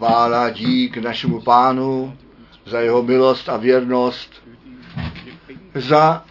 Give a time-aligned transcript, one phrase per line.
[0.00, 2.16] Chvála dík našemu pánu
[2.66, 4.30] za jeho milost a věrnost,
[5.74, 6.24] za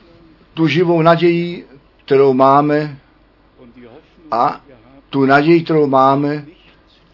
[0.54, 1.68] tu živou naději,
[2.06, 2.98] kterou máme
[4.32, 4.62] a
[5.10, 6.46] tu naději, kterou máme,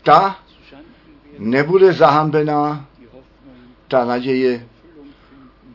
[0.04, 0.40] ta
[1.40, 2.86] nebude zahambená,
[3.88, 4.68] ta naděje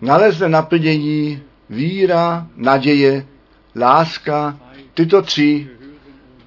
[0.01, 3.27] nalezne naplnění, víra, naděje,
[3.77, 4.59] láska,
[4.95, 5.69] tyto tři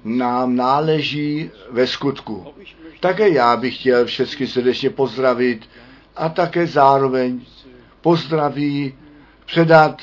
[0.04, 2.54] nám náleží ve skutku.
[3.04, 5.68] Také já bych chtěl všechny srdečně pozdravit
[6.16, 7.40] a také zároveň
[8.00, 8.94] pozdraví
[9.46, 10.02] předat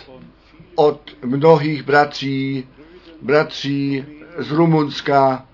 [0.75, 2.67] od mnohých bratří,
[3.21, 4.05] bratří
[4.37, 5.45] z Rumunska,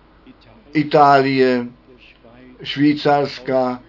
[0.73, 1.67] Itálie,
[2.63, 3.79] Švýcarska,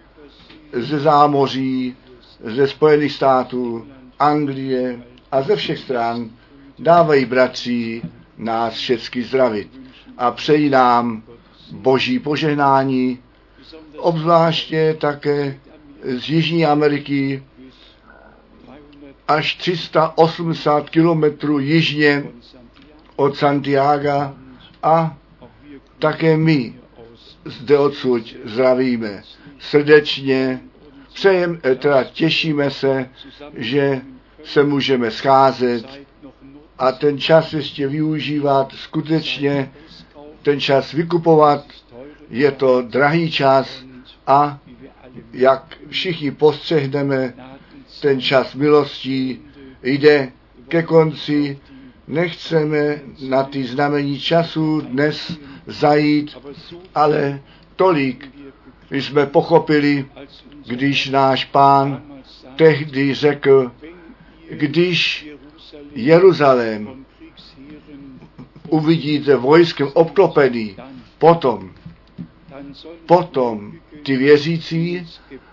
[0.73, 1.95] ze zámoří,
[2.43, 3.87] ze Spojených států,
[4.19, 4.99] Anglie
[5.31, 6.29] a ze všech stran
[6.79, 8.01] dávají bratří
[8.37, 9.79] nás všechny zdravit.
[10.17, 11.23] A přeji nám
[11.71, 13.19] boží požehnání,
[13.99, 15.59] obzvláště také
[16.03, 17.43] z Jižní Ameriky
[19.27, 22.23] až 380 kilometrů jižně
[23.15, 24.31] od Santiago
[24.83, 25.17] a
[25.99, 26.73] také my
[27.45, 29.23] zde odsud zdravíme
[29.59, 30.61] srdečně,
[31.13, 33.09] přejem, teda těšíme se,
[33.53, 34.01] že
[34.43, 35.85] se můžeme scházet
[36.77, 39.71] a ten čas ještě využívat skutečně,
[40.43, 41.65] ten čas vykupovat,
[42.29, 43.83] je to drahý čas
[44.29, 44.59] a
[45.33, 47.33] jak všichni postřehneme,
[48.01, 49.41] ten čas milostí
[49.83, 50.31] jde
[50.67, 51.59] ke konci,
[52.07, 56.37] nechceme na ty znamení času dnes zajít,
[56.95, 57.41] ale
[57.75, 58.29] tolik
[58.91, 60.05] jsme pochopili,
[60.67, 62.03] když náš pán
[62.55, 63.71] tehdy řekl,
[64.51, 65.29] když
[65.95, 67.05] Jeruzalém
[68.67, 70.75] uvidíte vojskem obklopený,
[71.17, 71.71] potom,
[73.05, 75.07] potom ty věřící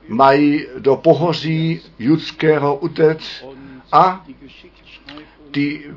[0.09, 3.45] mají do pohoří judského utec
[3.93, 4.27] a
[5.51, 5.91] ty,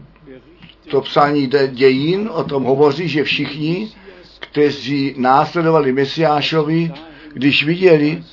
[0.90, 3.92] to psání dějin o tom hovoří, že všichni,
[4.40, 6.94] kteří následovali Mesiášovi,
[7.34, 8.24] když viděli,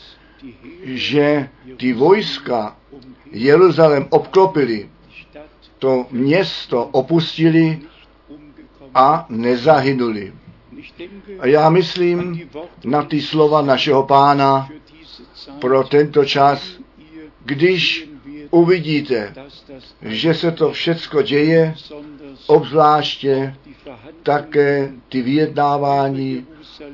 [0.85, 2.77] že ty vojska
[3.33, 4.89] Jeruzalém obklopili,
[5.79, 7.81] to město opustili
[8.95, 10.33] a nezahynuli.
[11.39, 12.51] A já myslím
[12.85, 14.69] na ty slova našeho pána
[15.61, 16.79] pro tento čas,
[17.45, 18.09] když
[18.51, 19.35] uvidíte,
[20.03, 21.75] že se to všecko děje,
[22.47, 23.55] obzvláště
[24.23, 26.47] také ty vyjednávání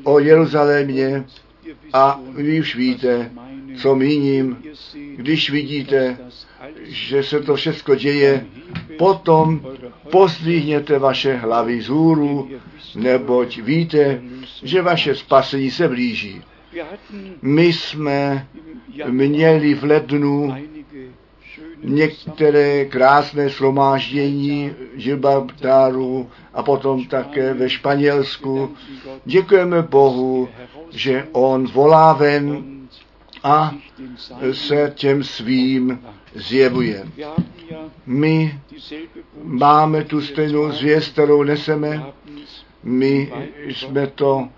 [0.04, 1.25] o Jeruzalémě.
[1.93, 3.31] A vy už víte,
[3.82, 4.62] co míním,
[5.16, 6.16] když vidíte,
[6.82, 8.47] že se to všechno děje,
[8.98, 9.60] potom
[10.10, 12.50] pozdvihněte vaše hlavy z hůru,
[12.94, 14.22] neboť víte,
[14.62, 16.42] že vaše spasení se blíží.
[17.42, 18.47] My jsme
[19.08, 20.54] měli v lednu
[21.84, 28.75] některé krásné shromáždění Gibraltaru a potom také ve Španělsku.
[29.25, 30.48] Děkujeme Bohu,
[30.91, 32.64] že On volá ven
[33.42, 33.75] a
[34.52, 35.98] se těm svým
[36.34, 37.06] zjevuje.
[38.06, 38.60] My
[39.43, 42.06] máme tu stejnou zvěst, kterou neseme.
[42.82, 43.32] My
[43.66, 44.48] jsme to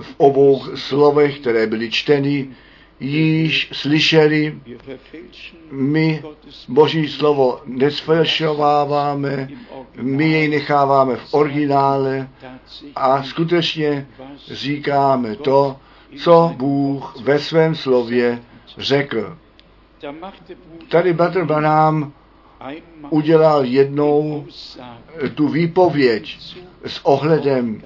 [0.00, 2.48] v obou slovech, které byly čteny,
[3.00, 4.58] již slyšeli,
[5.70, 6.22] my
[6.68, 9.48] Boží slovo nesfalšováváme,
[10.00, 12.28] my jej necháváme v originále
[12.96, 14.06] a skutečně
[14.50, 15.76] říkáme to,
[16.16, 18.42] co Bůh ve svém slově
[18.78, 19.36] řekl.
[20.88, 22.12] Tady Bratr Branham
[23.10, 24.46] udělal jednou
[25.34, 26.38] tu výpověď
[26.86, 27.82] s ohledem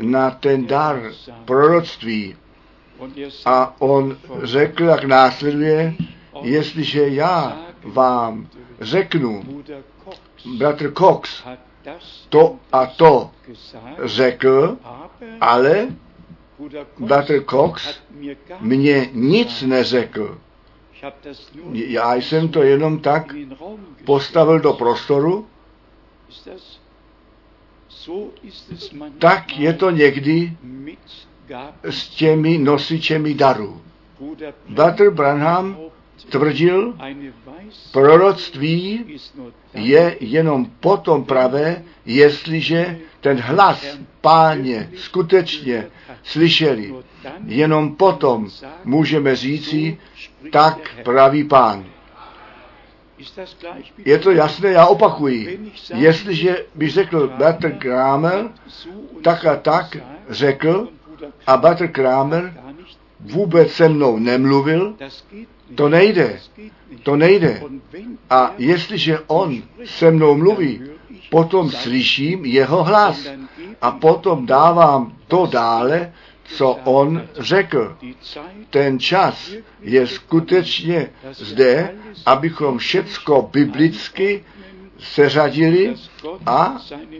[0.00, 1.02] na ten dar
[1.44, 2.36] proroctví.
[3.44, 5.94] A on řekl, jak následuje,
[6.42, 8.48] jestliže já vám
[8.80, 9.42] řeknu,
[10.58, 11.44] bratr Cox
[12.28, 13.30] to a to
[14.04, 14.76] řekl,
[15.40, 15.88] ale
[16.98, 18.00] bratr Cox
[18.60, 20.38] mě nic neřekl.
[21.72, 23.34] Já jsem to jenom tak
[24.04, 25.46] postavil do prostoru.
[29.18, 30.56] Tak je to někdy
[31.82, 33.80] s těmi nosičemi darů.
[34.68, 35.76] Bratr Branham
[36.30, 36.94] tvrdil,
[37.92, 39.04] proroctví
[39.74, 45.86] je jenom potom pravé, jestliže ten hlas páně skutečně
[46.22, 46.94] slyšeli.
[47.46, 48.48] Jenom potom
[48.84, 49.98] můžeme říci,
[50.52, 51.84] tak praví pán.
[54.04, 55.72] Je to jasné, já opakuji.
[55.94, 58.48] Jestliže bych řekl Bratr Kramer,
[59.22, 59.96] tak a tak
[60.28, 60.88] řekl,
[61.46, 62.54] a Bratr Kramer
[63.20, 64.96] vůbec se mnou nemluvil,
[65.74, 66.40] to nejde.
[67.02, 67.62] To nejde.
[68.30, 70.82] A jestliže on se mnou mluví,
[71.30, 73.26] potom slyším jeho hlas
[73.82, 76.12] a potom dávám to dále,
[76.44, 77.96] co on řekl.
[78.70, 81.94] Ten čas je skutečně zde,
[82.26, 84.44] abychom všecko biblicky
[84.98, 85.94] seřadili
[86.46, 86.76] a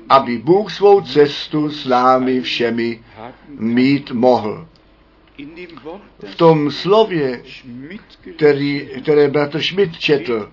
[0.08, 3.04] aby Bůh svou cestu s námi všemi
[3.48, 4.66] mít mohl.
[6.26, 7.42] V tom slově,
[8.36, 10.50] který, které bratr Schmidt četl,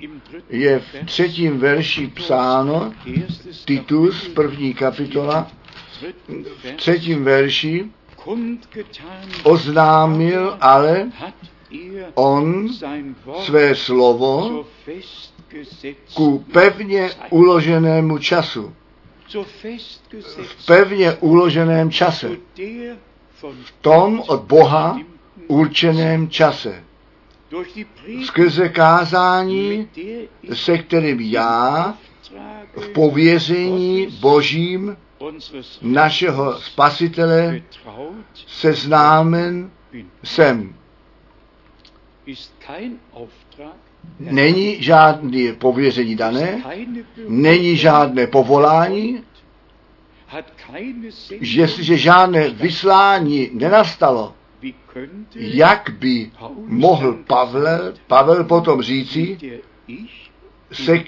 [0.49, 2.93] je v třetím verši psáno,
[3.65, 5.51] Titus, první kapitola,
[6.63, 7.85] v třetím verši,
[9.43, 11.11] oznámil ale
[12.13, 12.69] on
[13.43, 14.65] své slovo
[16.13, 18.75] ku pevně uloženému času.
[20.57, 22.29] V pevně uloženém čase.
[23.63, 24.99] V tom od Boha
[25.47, 26.83] určeném čase.
[28.25, 29.87] Skrze kázání,
[30.53, 31.93] se kterým já
[32.75, 34.97] v pověření Božím
[35.81, 37.61] našeho spasitele
[38.47, 39.71] seznámen
[40.23, 40.75] jsem.
[44.19, 46.63] Není žádné pověření dané,
[47.27, 49.23] není žádné povolání,
[51.41, 54.33] jestliže žádné vyslání nenastalo,
[55.35, 56.31] jak by
[56.65, 59.37] mohl Pavel, Pavel potom říci,
[60.71, 60.99] se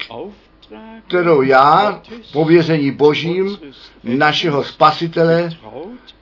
[1.07, 3.57] kterou já v pověření božím
[4.03, 5.49] našeho spasitele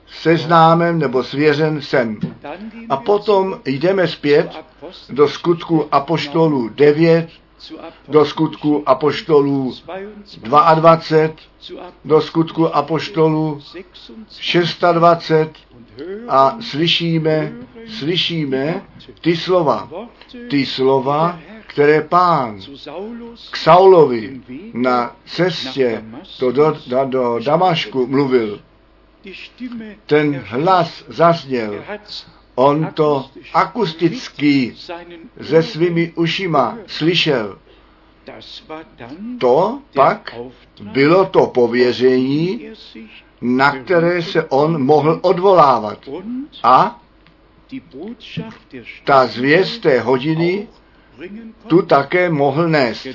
[0.07, 2.19] seznámem nebo svěřen jsem.
[2.89, 4.51] A potom jdeme zpět
[5.09, 7.30] do skutku Apoštolů 9,
[8.08, 9.74] do skutku Apoštolů
[10.38, 11.36] 22,
[12.06, 13.60] do skutku Apoštolů
[14.94, 15.66] 26
[16.28, 17.54] a slyšíme,
[17.88, 18.86] slyšíme
[19.22, 19.90] ty slova,
[20.50, 22.60] ty slova, které pán
[23.52, 24.42] k Saulovi
[24.74, 26.04] na cestě
[26.40, 28.60] to do, do, do Damašku mluvil.
[30.06, 31.84] Ten hlas zazněl.
[32.56, 34.75] On to akusticky
[35.42, 37.57] se svými ušima slyšel.
[39.38, 40.36] To pak
[40.81, 42.69] bylo to pověření,
[43.42, 46.09] na které se on mohl odvolávat.
[46.63, 47.01] A
[49.03, 50.68] ta zvěst té hodiny
[51.68, 53.07] tu také mohl nést.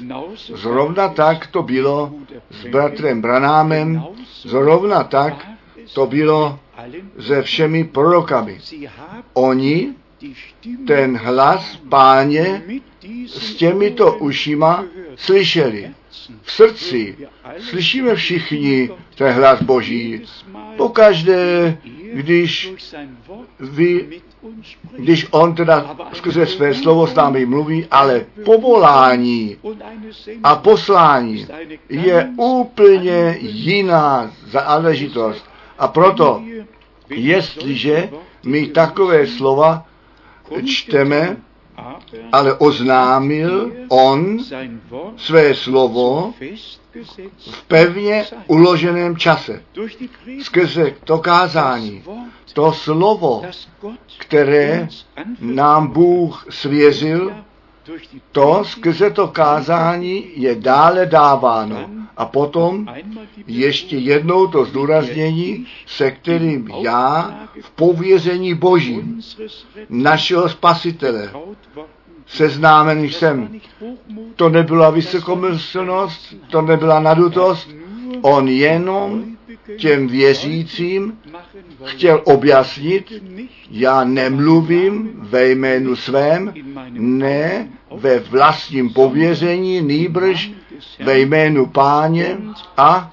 [0.55, 2.13] Zrovna tak to bylo
[2.51, 4.05] s bratrem Branámem,
[4.43, 5.49] zrovna tak
[5.95, 6.59] to bylo
[7.21, 8.61] se všemi prorokami.
[9.33, 9.95] Oni
[10.87, 12.63] ten hlas páně
[13.27, 14.85] s těmito ušima
[15.17, 15.91] slyšeli.
[16.43, 17.17] V srdci
[17.59, 20.23] slyšíme všichni ten hlas Boží.
[20.77, 21.79] Pokaždé,
[22.13, 22.73] když
[23.61, 24.21] vy
[24.99, 29.57] když on teda skrze své slovo s námi mluví, ale povolání
[30.43, 31.47] a poslání
[31.89, 35.45] je úplně jiná záležitost.
[35.79, 36.43] A proto,
[37.11, 38.11] jestliže
[38.45, 39.87] my takové slova
[40.65, 41.37] čteme,
[42.33, 44.39] ale oznámil on
[45.17, 46.35] své slovo
[47.39, 49.63] v pevně uloženém čase.
[50.43, 52.03] Skrze to kázání,
[52.53, 53.43] to slovo,
[54.19, 54.89] které
[55.41, 57.33] nám Bůh svěřil,
[58.33, 61.91] to skrze to kázání je dále dáváno.
[62.17, 62.87] A potom
[63.47, 69.21] ještě jednou to zdůraznění, se kterým já v pověření Božím
[69.89, 71.31] našeho spasitele
[72.27, 73.61] seznámený jsem.
[74.37, 77.71] To nebyla vysokomyslnost, to nebyla nadutost,
[78.23, 79.36] on jenom
[79.77, 81.19] těm věřícím
[81.85, 83.13] chtěl objasnit,
[83.71, 86.55] já nemluvím ve jménu svém,
[86.93, 90.51] ne ve vlastním pověření, nýbrž
[91.05, 92.39] ve jménu páně
[92.77, 93.13] a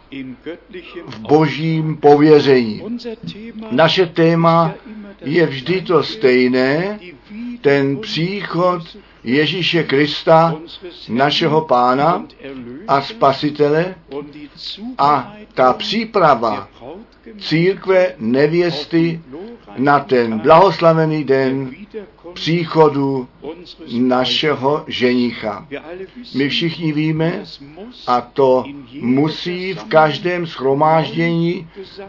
[1.06, 2.82] v božím pověření.
[3.72, 4.74] Naše téma
[5.22, 7.00] je vždy to stejné,
[7.62, 10.56] ten příchod Ježíše Krista,
[11.10, 12.26] našeho pána
[12.88, 13.96] a spasitele
[14.98, 16.68] a ta příprava
[17.40, 19.22] církve nevěsty
[19.78, 21.72] na ten blahoslavený den
[22.34, 23.28] příchodu
[24.00, 25.68] našeho ženicha.
[26.36, 27.44] My všichni víme,
[28.08, 28.64] a to
[29.02, 31.68] musí v každém schromáždění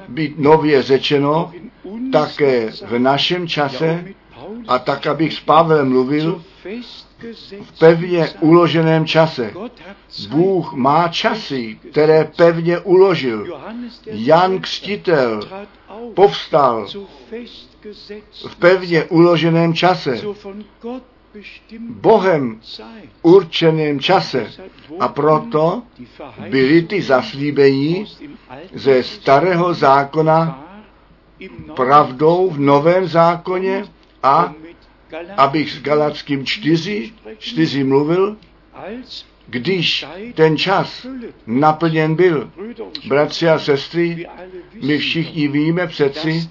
[0.09, 1.52] být nově řečeno,
[2.12, 4.04] také v našem čase
[4.68, 6.42] a tak, abych s Pavlem mluvil
[7.62, 9.52] v pevně uloženém čase.
[10.28, 13.61] Bůh má časy, které pevně uložil.
[14.07, 15.40] Jan Křtitel
[16.14, 16.87] povstal
[18.49, 20.21] v pevně uloženém čase.
[21.88, 22.61] Bohem
[23.23, 24.47] určeném čase.
[25.00, 25.83] A proto
[26.49, 28.07] byly ty zaslíbení
[28.73, 30.64] ze starého zákona
[31.76, 33.85] pravdou v novém zákoně
[34.23, 34.54] a
[35.37, 38.37] abych s Galackým 4, 4 mluvil,
[39.47, 41.06] když ten čas
[41.47, 42.50] naplněn byl.
[43.09, 44.26] Bratři a sestry,
[44.83, 46.50] my všichni víme přeci,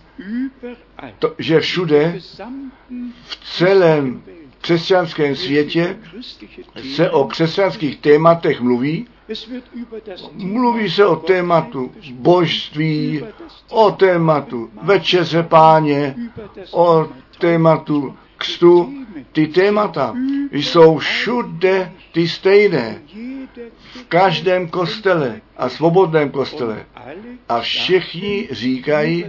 [1.20, 2.20] to, že všude
[3.24, 4.24] v celém
[4.62, 5.98] křesťanském světě
[6.96, 9.08] se o křesťanských tématech mluví.
[10.34, 13.24] Mluví se o tématu božství,
[13.70, 16.16] o tématu večeře páně,
[16.72, 18.94] o tématu kstu.
[19.32, 20.16] Ty témata
[20.52, 23.02] jsou všude ty stejné.
[23.78, 26.86] V každém kostele a svobodném kostele.
[27.50, 29.26] A všichni říkají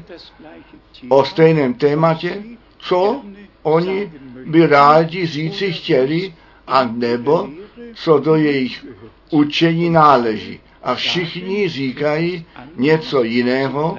[1.09, 2.42] o stejném tématě,
[2.78, 3.23] co
[3.62, 4.12] oni
[4.47, 6.35] by rádi říci chtěli,
[6.66, 7.49] a nebo
[7.94, 8.87] co do jejich
[9.30, 10.61] učení náleží.
[10.83, 13.99] A všichni říkají něco jiného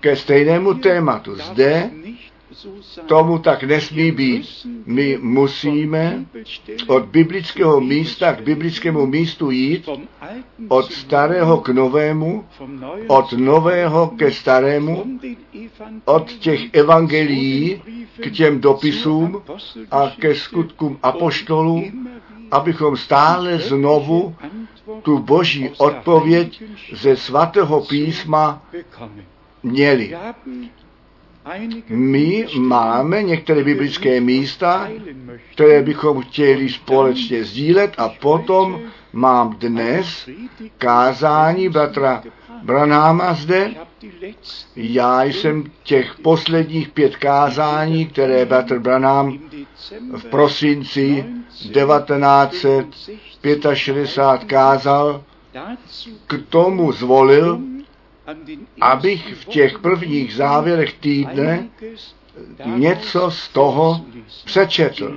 [0.00, 1.36] ke stejnému tématu.
[1.36, 1.90] Zde
[3.06, 4.66] tomu tak nesmí být.
[4.86, 6.24] My musíme
[6.86, 9.88] od biblického místa k biblickému místu jít,
[10.68, 12.44] od starého k novému,
[13.06, 15.18] od nového ke starému,
[16.04, 17.82] od těch evangelií
[18.22, 19.42] k těm dopisům
[19.90, 21.84] a ke skutkům apoštolů,
[22.50, 24.34] abychom stále znovu
[25.02, 28.62] tu boží odpověď ze svatého písma
[29.62, 30.16] měli.
[31.88, 34.88] My máme některé biblické místa,
[35.52, 38.80] které bychom chtěli společně sdílet a potom
[39.12, 40.28] mám dnes
[40.78, 42.22] kázání bratra
[42.62, 43.70] Branáma zde.
[44.76, 49.38] Já jsem těch posledních pět kázání, které bratr Branám
[50.16, 55.22] v prosinci 1965 kázal,
[56.26, 57.60] k tomu zvolil,
[58.80, 61.68] abych v těch prvních závěrech týdne
[62.64, 64.04] něco z toho
[64.44, 65.16] přečetl.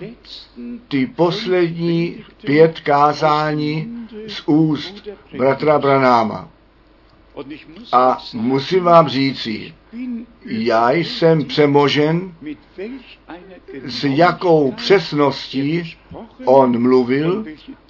[0.88, 6.50] Ty poslední pět kázání z úst bratra Branáma.
[7.92, 9.74] A musím vám říci,
[10.46, 12.34] já jsem přemožen,
[13.86, 15.96] s jakou přesností
[16.46, 17.46] on mluvil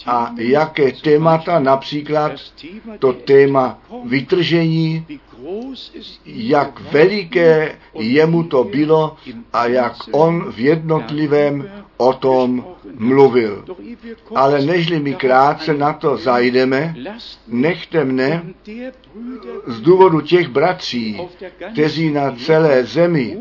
[0.06, 2.32] a jaké témata, například
[3.00, 5.06] to téma vytržení,
[6.26, 9.16] jak veliké jemu to bylo
[9.54, 12.66] a jak on v jednotlivém o tom
[12.98, 13.66] mluvil.
[14.36, 16.96] Ale nežli my krátce na to zajdeme,
[17.48, 18.44] nechte mne
[19.68, 21.22] z důvodu těch bratří,
[21.72, 23.38] kteří na celé zemi,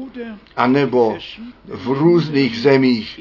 [0.57, 1.19] anebo
[1.65, 3.21] v různých zemích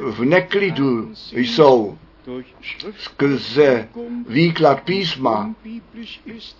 [0.00, 1.98] v neklidu jsou
[2.98, 3.88] skrze
[4.28, 5.54] výklad písma,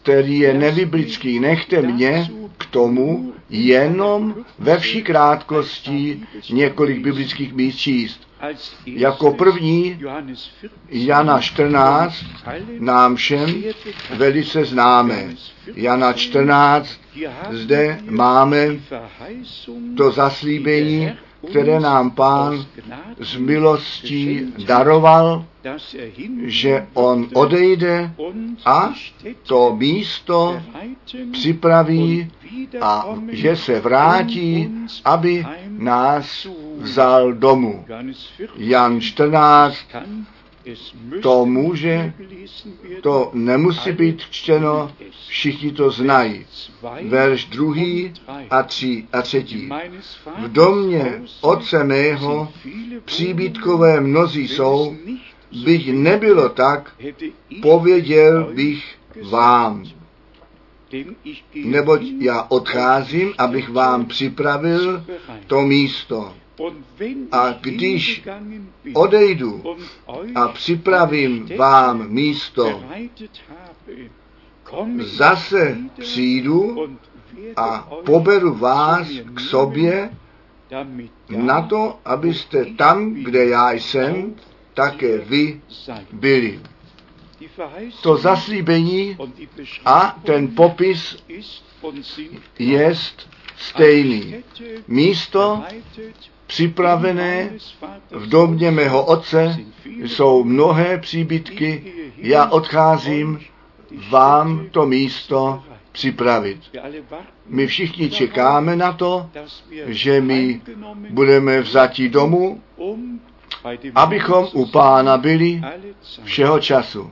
[0.03, 8.21] který je nebiblický, nechte mě k tomu jenom ve vší krátkosti několik biblických míst číst.
[8.87, 10.01] Jako první
[10.89, 12.25] Jana 14
[12.79, 13.65] nám všem
[14.17, 15.35] velice známe.
[15.75, 17.01] Jana 14,
[17.51, 18.69] zde máme
[19.97, 21.13] to zaslíbení,
[21.51, 22.67] které nám pán
[23.21, 25.45] z milostí daroval,
[26.45, 28.15] že on odejde
[28.65, 28.93] a
[29.47, 30.63] to místo
[31.33, 32.31] připraví
[32.81, 34.71] a že se vrátí,
[35.05, 36.47] aby nás
[36.79, 37.85] vzal domů.
[38.57, 39.77] Jan 14,
[41.23, 42.13] to může,
[43.01, 44.93] to nemusí být čteno,
[45.29, 46.47] všichni to znají.
[47.09, 48.13] Verš druhý
[48.51, 49.71] a, tři, a třetí.
[50.39, 52.53] V domě otce mého
[53.05, 54.97] příbytkové mnozí jsou,
[55.65, 56.97] bych nebylo tak,
[57.63, 58.85] pověděl bych
[59.31, 59.85] vám.
[61.55, 65.05] Neboť já odcházím, abych vám připravil
[65.47, 66.35] to místo.
[67.33, 68.23] A když
[68.95, 69.77] odejdu
[70.35, 72.83] a připravím vám místo,
[74.99, 76.89] zase přijdu
[77.57, 80.11] a poberu vás k sobě
[81.31, 84.35] na to, abyste tam, kde já jsem,
[84.75, 85.61] také vy
[86.13, 86.61] byli.
[88.03, 89.17] To zaslíbení
[89.85, 91.25] a ten popis
[92.59, 94.35] jest stejný.
[94.89, 95.65] Místo
[96.47, 97.51] připravené
[98.11, 103.41] v domě mého otce, jsou mnohé příbytky, já odcházím
[104.11, 106.61] vám to místo připravit.
[107.47, 109.31] My všichni čekáme na to,
[109.87, 110.61] že my
[111.11, 112.63] budeme vzati domů,
[113.95, 115.63] abychom u pána byli
[116.25, 117.11] všeho času.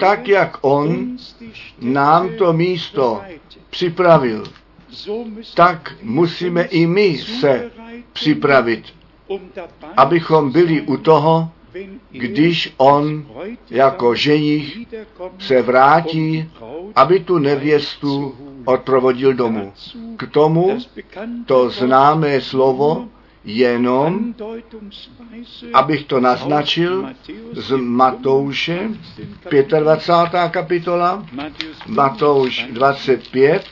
[0.00, 1.16] Tak, jak on
[1.80, 3.22] nám to místo
[3.70, 4.44] připravil,
[5.54, 7.70] tak musíme i my se
[8.12, 8.84] připravit,
[9.96, 11.50] abychom byli u toho,
[12.10, 13.26] když on
[13.70, 14.78] jako ženich
[15.38, 16.50] se vrátí,
[16.94, 18.34] aby tu nevěstu
[18.64, 19.72] odprovodil domů.
[20.16, 20.78] K tomu
[21.46, 23.08] to známé slovo
[23.46, 24.34] jenom,
[25.74, 27.06] abych to naznačil,
[27.52, 28.90] z Matouše,
[29.80, 30.50] 25.
[30.50, 31.26] kapitola,
[31.86, 33.64] Matouš 25,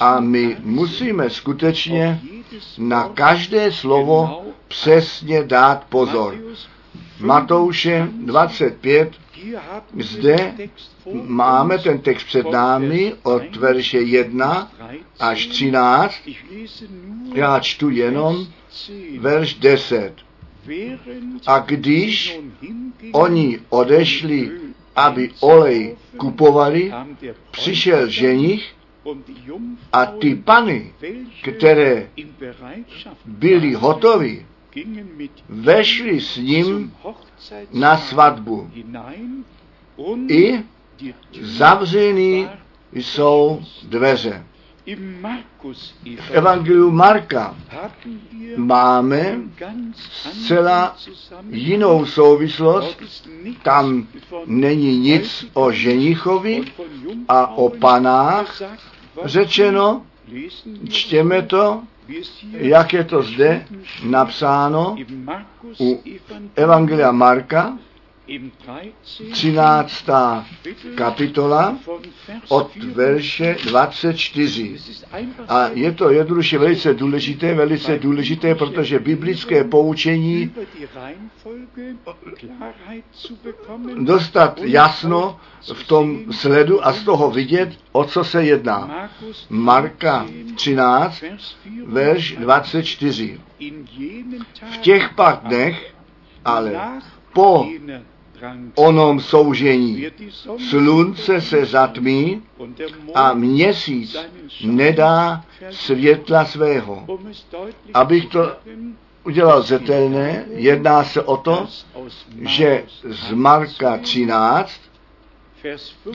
[0.00, 2.20] a my musíme skutečně
[2.78, 6.34] na každé slovo přesně dát pozor.
[7.20, 9.12] Matouše 25,
[9.98, 10.54] zde
[11.26, 14.70] máme ten text před námi od verše 1
[15.20, 16.14] až 13.
[17.34, 18.46] Já čtu jenom
[19.18, 20.12] verš 10.
[21.46, 22.40] A když
[23.12, 24.50] oni odešli,
[24.96, 26.92] aby olej kupovali,
[27.50, 28.74] přišel ženich
[29.92, 30.92] a ty pany,
[31.42, 32.08] které
[33.24, 34.46] byly hotovy,
[35.48, 36.92] vešli s ním
[37.72, 38.70] na svatbu.
[40.28, 40.62] I
[41.40, 42.48] zavřený
[42.92, 44.44] jsou dveře.
[46.16, 47.56] V Evangeliu Marka
[48.56, 49.36] máme
[49.94, 50.96] zcela
[51.50, 53.02] jinou souvislost.
[53.62, 54.06] Tam
[54.46, 56.64] není nic o ženichovi
[57.28, 58.62] a o panách
[59.24, 60.02] řečeno.
[60.88, 61.82] Čtěme to,
[62.52, 63.64] jak je to zde
[64.04, 64.96] napsáno
[65.80, 66.02] u
[66.56, 67.78] Evangelia Marka,
[69.32, 70.04] 13.
[70.94, 71.78] kapitola
[72.48, 74.76] od verše 24.
[75.48, 80.50] A je to jednoduše velice důležité, velice důležité, protože biblické poučení
[83.98, 85.40] dostat jasno
[85.72, 89.10] v tom sledu a z toho vidět, o co se jedná.
[89.50, 91.24] Marka 13,
[91.86, 93.40] verš 24.
[94.70, 95.94] V těch pak dnech,
[96.44, 96.80] ale
[97.32, 97.66] po
[98.74, 100.06] onom soužení.
[100.68, 102.42] Slunce se zatmí
[103.14, 104.16] a měsíc
[104.64, 107.06] nedá světla svého.
[107.94, 108.56] Abych to
[109.24, 111.66] udělal zetelné, jedná se o to,
[112.40, 114.80] že z Marka 13,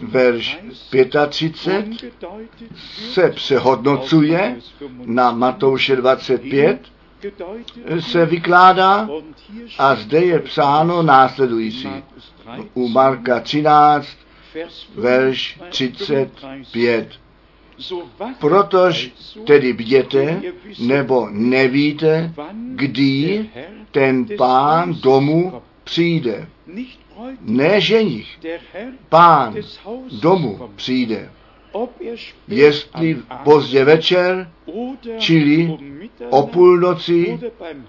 [0.04, 0.60] verš
[1.30, 1.86] 35,
[3.14, 4.56] se přehodnocuje
[5.06, 6.80] na Matouše 25
[8.00, 9.10] se vykládá
[9.78, 11.90] a zde je psáno následující.
[12.74, 14.08] U Marka 13,
[14.96, 17.10] verš 35.
[18.40, 19.12] Protož
[19.46, 20.42] tedy bděte,
[20.80, 22.34] nebo nevíte,
[22.76, 23.50] kdy
[23.92, 26.48] ten pán domu přijde.
[27.42, 28.40] Ne ženich,
[29.10, 29.56] pán
[30.22, 31.30] domu přijde
[32.48, 34.52] jestli pozdě večer,
[35.18, 35.78] čili
[36.30, 37.40] o půlnoci,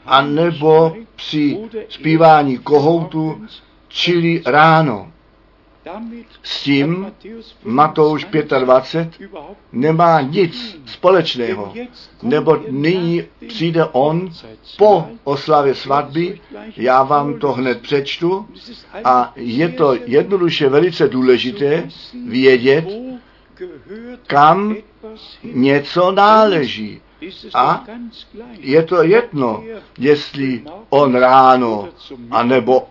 [0.06, 3.42] anebo při zpívání kohoutu,
[3.88, 5.10] čili ráno.
[6.42, 7.12] S tím
[7.64, 8.26] Matouš
[8.58, 9.30] 25
[9.72, 11.74] nemá nic společného,
[12.22, 14.30] nebo nyní přijde on
[14.78, 16.40] po oslavě svatby,
[16.76, 18.46] já vám to hned přečtu.
[19.04, 21.88] A je to jednoduše velice důležité
[22.28, 22.84] vědět,
[24.26, 24.76] kam
[25.42, 27.00] něco náleží.
[27.54, 27.84] A
[28.58, 29.64] je to jedno,
[29.98, 31.88] jestli on ráno,
[32.30, 32.88] anebo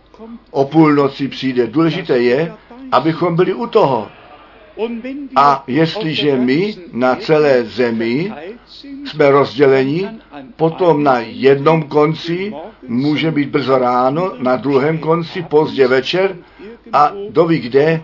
[0.51, 1.67] o půlnoci přijde.
[1.67, 2.53] Důležité je,
[2.91, 4.07] abychom byli u toho.
[5.35, 8.33] A jestliže my na celé zemi
[9.05, 10.09] jsme rozděleni,
[10.55, 12.53] potom na jednom konci
[12.87, 16.37] může být brzo ráno, na druhém konci pozdě večer
[16.93, 18.01] a doví kde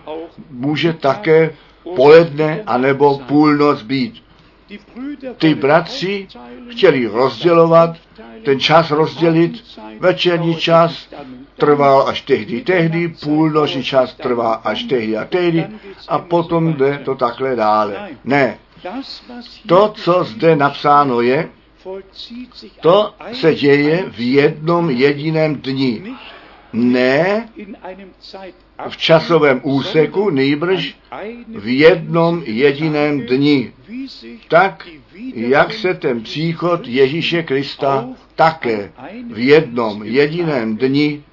[0.51, 1.53] může také
[1.95, 4.23] poledne anebo půlnoc být.
[5.37, 6.27] Ty bratři
[6.69, 7.95] chtěli rozdělovat,
[8.45, 9.63] ten čas rozdělit,
[9.99, 11.07] večerní čas
[11.57, 15.67] trval až tehdy, tehdy, půlnoční čas trvá až tehdy a tehdy
[16.07, 18.09] a potom jde to takhle dále.
[18.23, 18.57] Ne,
[19.67, 21.49] to, co zde napsáno je,
[22.81, 26.15] to se děje v jednom jediném dni.
[26.73, 27.49] Ne
[28.89, 30.95] v časovém úseku, nejbrž
[31.47, 33.73] v jednom jediném dni.
[34.47, 34.87] Tak,
[35.33, 38.91] jak se ten příchod Ježíše Krista také
[39.31, 41.23] v jednom jediném dni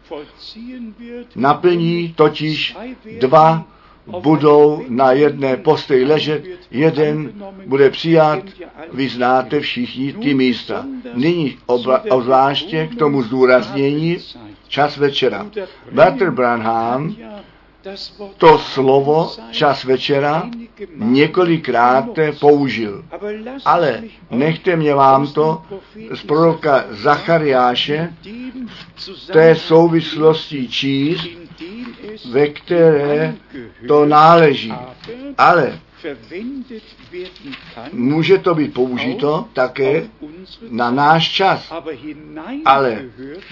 [1.37, 2.77] naplní, totiž
[3.21, 3.65] dva
[4.21, 7.33] budou na jedné postoji ležet, jeden
[7.67, 8.43] bude přijat,
[8.93, 10.87] vy znáte všichni ty místa.
[11.15, 11.59] Nyní
[12.09, 14.19] obzvláště k tomu zdůraznění
[14.69, 15.47] čas večera.
[15.93, 17.17] Bratr Branham
[18.37, 20.51] to slovo čas večera
[20.97, 22.07] několikrát
[22.41, 23.05] použil.
[23.65, 25.63] Ale nechte mě vám to
[26.15, 28.15] z proroka Zachariáše
[28.97, 31.27] v té souvislosti číst,
[32.31, 33.35] ve které
[33.89, 34.75] to náleží.
[35.39, 35.79] Ale
[37.93, 40.09] může to být použito také
[40.71, 41.73] na náš čas,
[42.65, 43.05] ale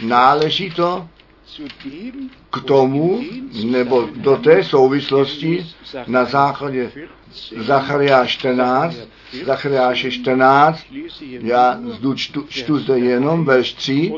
[0.02, 1.08] náleží to
[2.50, 3.20] k tomu,
[3.64, 5.66] nebo do té souvislosti
[6.06, 6.92] na základě
[7.56, 8.96] Zacharia 14,
[9.44, 10.86] Zachariáše 14,
[11.40, 14.12] já zdu, čtu, čtu zde jenom verš 3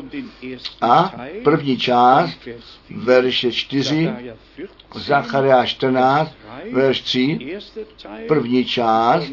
[0.81, 2.39] a první část,
[2.89, 4.13] verše 4,
[4.95, 6.31] Zacharia 14,
[6.71, 7.57] verš 3,
[8.27, 9.31] první část,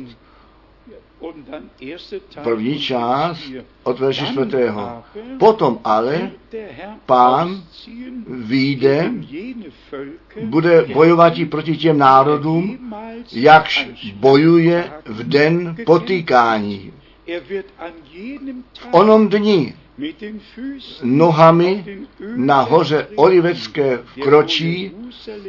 [2.42, 3.42] první část
[3.82, 5.02] od verše čtvrtého.
[5.38, 6.30] Potom ale
[7.06, 7.62] pán
[8.28, 9.10] výjde,
[10.44, 12.94] bude bojovat i proti těm národům,
[13.32, 16.92] jakž bojuje v den potýkání.
[18.72, 19.74] V onom dni
[21.02, 21.84] nohami
[22.36, 24.92] na hoře Olivecké kročí,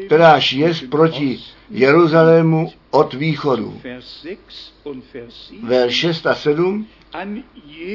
[0.06, 3.82] kteráž je proti Jeruzalému od východu.
[5.64, 6.88] Verš 6 a 7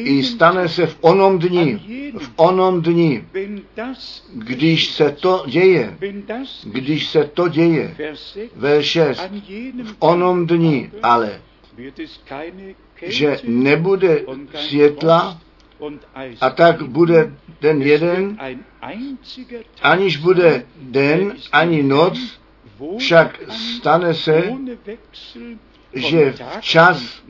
[0.05, 1.81] i stane se v onom dni,
[2.19, 3.25] v onom dni,
[4.33, 5.99] když se to děje,
[6.65, 7.97] když se to děje,
[8.57, 9.21] verš 6,
[9.85, 11.41] v onom dni, ale,
[13.03, 15.41] že nebude světla
[16.41, 18.39] a tak bude den jeden,
[19.83, 22.40] aniž bude den ani noc,
[22.99, 24.53] však stane se,
[25.95, 27.23] že včas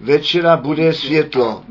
[0.00, 1.64] večera bude světlo.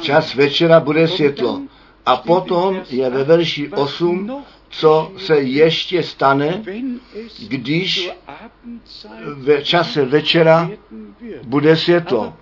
[0.00, 1.62] Čas večera bude světlo.
[2.06, 6.62] A potom je ve verši 8, co se ještě stane,
[7.48, 8.10] když
[9.34, 10.70] v čase večera
[11.46, 12.34] bude světlo.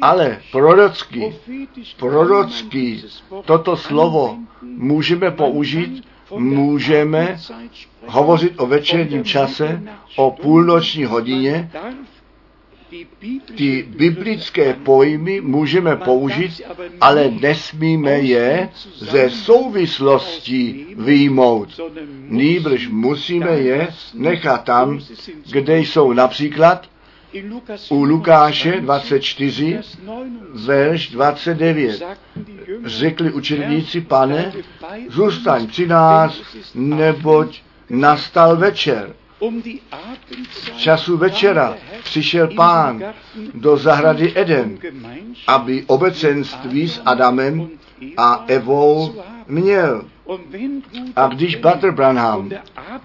[0.00, 1.36] Ale prorocky,
[1.96, 3.02] prorocky
[3.44, 6.04] toto slovo můžeme použít
[6.38, 7.38] můžeme
[8.06, 9.82] hovořit o večerním čase,
[10.16, 11.70] o půlnoční hodině.
[13.54, 16.62] Ty biblické pojmy můžeme použít,
[17.00, 21.80] ale nesmíme je ze souvislostí výjmout.
[22.28, 25.00] Nýbrž musíme je nechat tam,
[25.50, 26.91] kde jsou například
[27.90, 29.80] u Lukáše 24,
[30.66, 32.02] verš 29.
[32.84, 34.52] Řekli učedníci, pane,
[35.08, 36.40] zůstaň při nás,
[36.74, 39.14] neboť nastal večer.
[40.62, 43.02] V času večera přišel pán
[43.54, 44.78] do zahrady Eden,
[45.46, 47.68] aby obecenství s Adamem
[48.16, 50.04] a Evou měl.
[51.16, 52.50] A když Butter Branham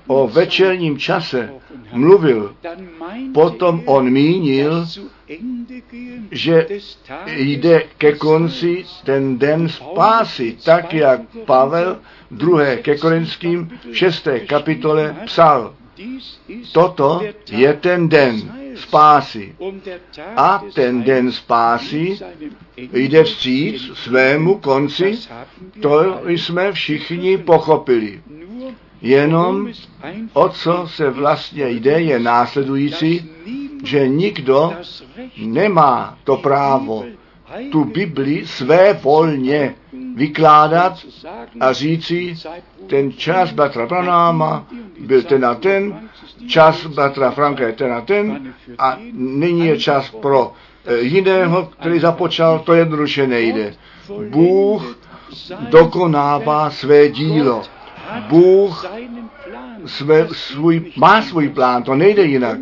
[0.08, 1.54] o večerním čase
[1.94, 2.56] mluvil,
[3.34, 4.86] potom on mínil,
[6.32, 6.68] že
[7.28, 11.98] jde ke konci ten den spásy, tak jak Pavel
[12.32, 15.74] druhé ke Korinským šesté kapitole psal.
[16.72, 19.56] Toto je ten den spásy.
[20.36, 22.20] A ten den spásy
[22.78, 25.20] jde vstříc svému konci,
[25.82, 28.22] to jsme všichni pochopili.
[29.02, 29.70] Jenom
[30.34, 33.30] o co se vlastně jde, je následující,
[33.84, 34.74] že nikdo
[35.38, 37.06] nemá to právo
[37.72, 39.76] tu Bibli své volně
[40.16, 40.94] vykládat
[41.60, 42.36] a říci,
[42.88, 44.68] ten čas Batra Branáma
[45.00, 46.10] byl ten a ten,
[46.48, 50.54] čas Batra Franka je ten a ten a nyní je čas pro
[50.86, 53.74] eh, jiného, který započal, to jednoduše nejde.
[54.30, 54.98] Bůh
[55.70, 57.64] dokonává své dílo.
[58.30, 58.86] Bůh
[59.86, 62.60] své, svůj, má svůj plán, to nejde jinak.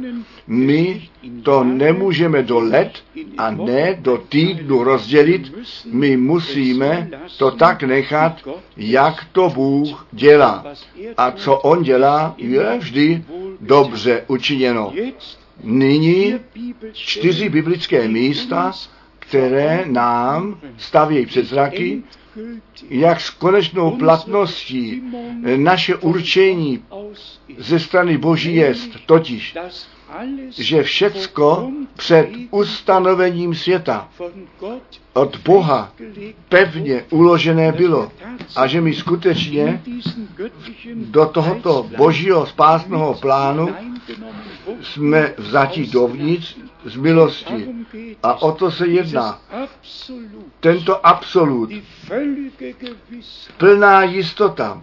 [0.48, 1.10] My
[1.44, 2.92] to nemůžeme do let
[3.38, 5.54] a ne do týdnu rozdělit.
[5.92, 8.42] My musíme to tak nechat,
[8.78, 10.66] jak to Bůh dělá.
[11.18, 13.24] A co On dělá, je vždy
[13.62, 14.94] dobře učiněno.
[15.64, 16.36] Nyní
[16.94, 18.72] čtyři biblické místa,
[19.20, 22.04] které nám stavějí před zraky,
[22.90, 25.04] jak s konečnou platností
[25.56, 26.84] naše určení
[27.58, 29.56] ze strany Boží jest, totiž,
[30.50, 34.10] že všecko před ustanovením světa
[35.14, 35.92] od Boha
[36.50, 38.12] pevně uložené bylo
[38.56, 39.82] a že my skutečně
[40.94, 43.76] do tohoto božího spásného plánu
[44.82, 47.68] jsme vzati dovnitř z milosti.
[48.24, 49.42] A o to se jedná.
[50.60, 51.70] Tento absolut,
[53.58, 54.82] plná jistota,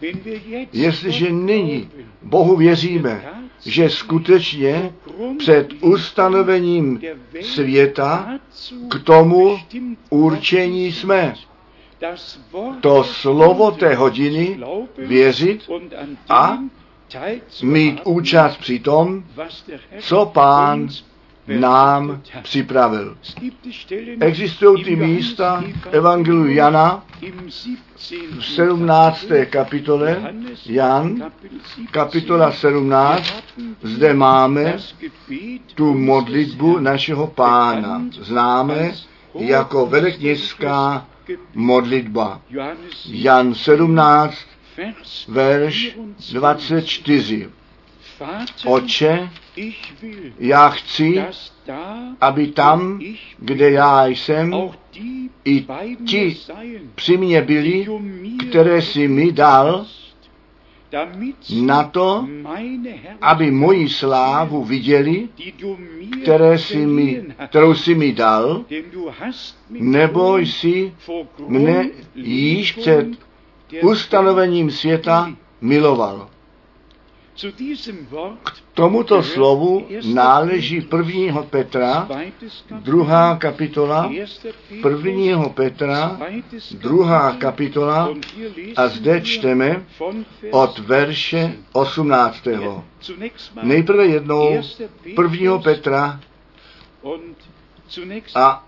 [0.73, 1.91] jestliže nyní
[2.23, 3.25] Bohu věříme,
[3.67, 4.93] že skutečně
[5.39, 7.01] před ustanovením
[7.41, 8.39] světa
[8.91, 9.59] k tomu
[10.11, 11.35] určení jsme.
[12.81, 14.61] To slovo té hodiny
[14.99, 15.71] věřit
[16.29, 16.59] a
[17.63, 19.25] mít účast při tom,
[19.99, 20.89] co pán
[21.47, 23.17] nám připravil.
[24.21, 27.05] Existují ty místa Evangeliu Jana
[28.39, 29.27] v 17.
[29.51, 30.35] kapitole,
[30.67, 31.23] Jan,
[31.91, 33.33] kapitola 17,
[33.83, 34.77] zde máme
[35.75, 38.03] tu modlitbu našeho pána.
[38.21, 38.93] Známe
[39.35, 41.07] jako velekněžská
[41.55, 42.41] modlitba.
[43.07, 44.35] Jan 17,
[45.29, 45.97] verš
[46.33, 47.49] 24.
[48.67, 49.31] Oče,
[50.39, 51.23] já chci,
[52.21, 53.01] aby tam,
[53.39, 54.55] kde já jsem,
[55.45, 55.67] i
[56.07, 56.37] ti
[56.95, 57.87] při mě byli,
[58.51, 59.87] které si mi dal,
[61.63, 62.29] na to,
[63.21, 65.29] aby moji slávu viděli,
[66.23, 68.65] které si mi, kterou si mi dal,
[69.71, 70.95] nebo jsi
[71.49, 73.07] mne již před
[73.83, 76.29] ustanovením světa miloval.
[78.43, 81.43] K tomuto slovu náleží 1.
[81.43, 82.09] Petra,
[82.71, 84.11] druhá kapitola,
[84.71, 85.49] 1.
[85.49, 86.21] Petra,
[86.73, 88.15] druhá kapitola
[88.77, 89.85] a zde čteme
[90.51, 92.49] od verše 18.
[93.63, 94.63] Nejprve jednou
[95.05, 95.59] 1.
[95.59, 96.21] Petra
[98.35, 98.65] a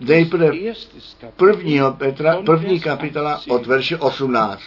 [0.00, 1.90] nejprve 1.
[1.90, 4.62] Petra, první kapitola od verše 18.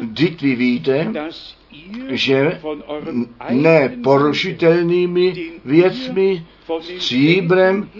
[0.00, 1.12] Vždyť vy víte,
[2.08, 2.60] že
[3.50, 6.46] neporušitelnými věcmi,
[6.96, 7.90] stříbrem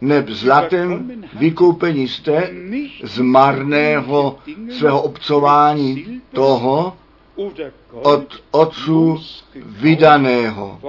[0.00, 2.50] neb zlatem vykoupení jste
[3.02, 4.38] z marného
[4.78, 6.96] svého obcování toho
[7.92, 9.18] od otců
[9.66, 10.80] vydaného,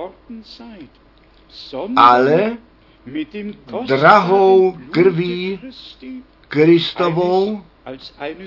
[1.95, 2.57] ale
[3.85, 5.59] drahou krví
[6.47, 7.61] Kristovou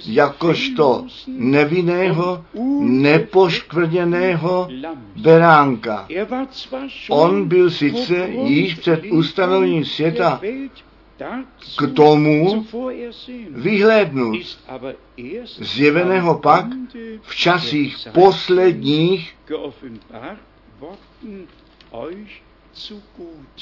[0.07, 2.44] jakožto nevinného,
[2.81, 4.68] nepoškvrněného
[5.16, 6.09] beránka.
[7.11, 10.40] On byl sice již před ustanovením světa
[11.79, 12.66] k tomu
[13.51, 14.59] vyhlédnut,
[15.59, 16.66] zjeveného pak
[17.22, 19.37] v časích posledních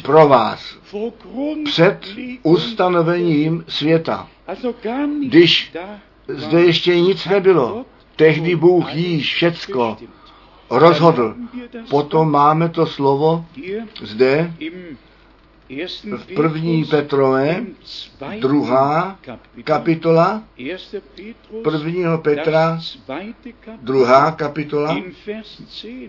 [0.03, 0.79] pro vás
[1.65, 1.99] před
[2.43, 4.29] ustanovením světa.
[5.29, 5.73] Když
[6.29, 9.97] zde ještě nic nebylo, tehdy Bůh již všecko
[10.71, 11.35] rozhodl.
[11.91, 13.45] Potom máme to slovo
[14.03, 14.55] zde
[16.17, 17.65] v první Petrové,
[18.41, 19.19] druhá
[19.65, 20.43] kapitola,
[21.65, 22.81] prvního Petra,
[23.83, 24.97] druhá kapitola,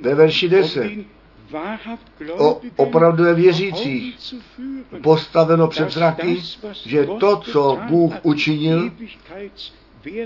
[0.02, 0.92] ve verši 10
[2.38, 4.34] o opravdové věřících
[5.04, 6.42] postaveno před zraky,
[6.86, 8.92] že to, co Bůh učinil,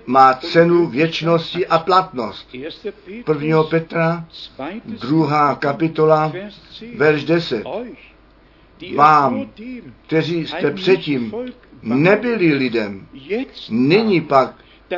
[0.06, 2.48] má cenu věčnosti a platnost.
[2.54, 3.64] 1.
[3.64, 4.26] Petra,
[4.86, 6.34] druhá kapitola,
[6.98, 7.64] verš 10.
[8.96, 9.50] Vám,
[10.08, 11.34] kteří jste předtím
[11.84, 13.08] nebyli lidem,
[13.70, 14.56] nyní pak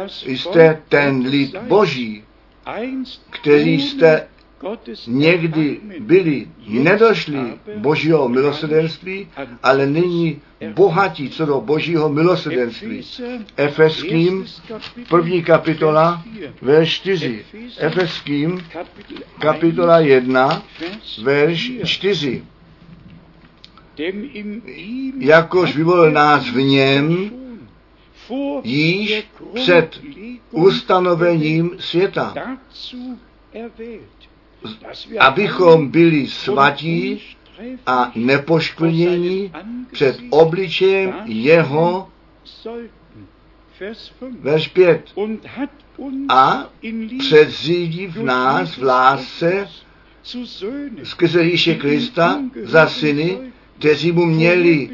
[0.08, 2.24] jste ten lid Boží,
[3.30, 4.28] který jste
[5.08, 7.40] někdy byli nedošli
[7.76, 9.28] božího milosrdenství,
[9.64, 10.42] ale nyní
[10.74, 13.04] bohatí co do božího milosrdenství.
[13.58, 14.46] Efeským,
[15.10, 16.24] první kapitola,
[16.62, 17.46] verš 4.
[17.78, 18.66] Efeským,
[19.40, 20.64] kapitola 1,
[21.24, 22.44] verš 4.
[25.20, 27.32] Jakož vyvolil nás v něm,
[28.64, 30.02] již před
[30.52, 32.34] ustanovením světa
[35.20, 37.22] abychom byli svatí
[37.86, 39.52] a nepoškvrnění
[39.92, 42.10] před obličejem jeho
[44.40, 45.14] Verš 5.
[46.30, 46.70] A
[47.20, 49.68] předzídí v nás v lásce
[51.04, 53.38] skrze Ježíše Krista za syny
[53.80, 54.90] kteří mu měli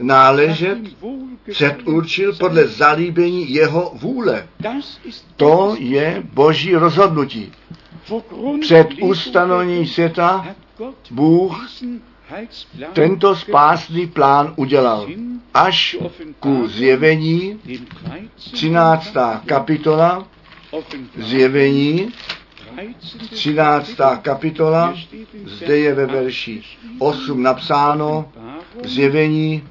[0.00, 0.78] náležet,
[1.50, 4.48] předurčil podle zalíbení jeho vůle.
[5.36, 7.52] To je boží rozhodnutí.
[8.60, 10.46] Před ustanovením světa
[11.10, 11.68] Bůh
[12.92, 15.06] tento spásný plán udělal.
[15.54, 15.96] Až
[16.40, 17.60] ku zjevení,
[18.36, 19.14] 13.
[19.46, 20.28] kapitola,
[21.16, 22.12] zjevení,
[23.30, 23.90] 13.
[24.22, 24.94] kapitola,
[25.44, 26.62] zde je ve verši
[26.98, 28.32] 8 napsáno,
[28.84, 29.62] zjevení,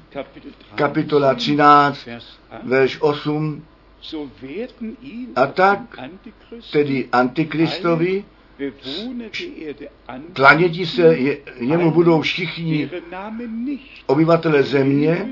[0.74, 2.08] kapitola 13,
[2.62, 3.62] verš 8,
[5.36, 5.80] a tak
[6.72, 8.24] tedy Antikristovi
[10.32, 12.90] klaněti se je, jemu budou všichni
[14.06, 15.28] obyvatele země,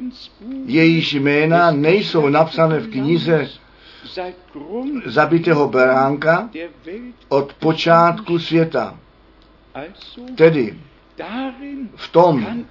[0.66, 3.48] jejíž jména nejsou napsané v knize
[5.06, 6.50] zabitého beránka
[7.28, 8.98] od počátku světa.
[10.34, 10.78] Tedy
[11.96, 12.64] v tom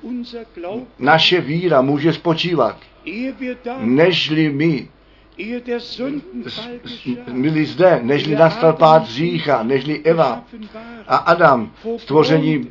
[1.00, 2.78] naše víra může spočívat,
[3.80, 4.90] nežli my
[7.32, 10.44] byli zde, nežli nastal pád řícha, nežli Eva
[11.08, 12.70] a Adam stvořením,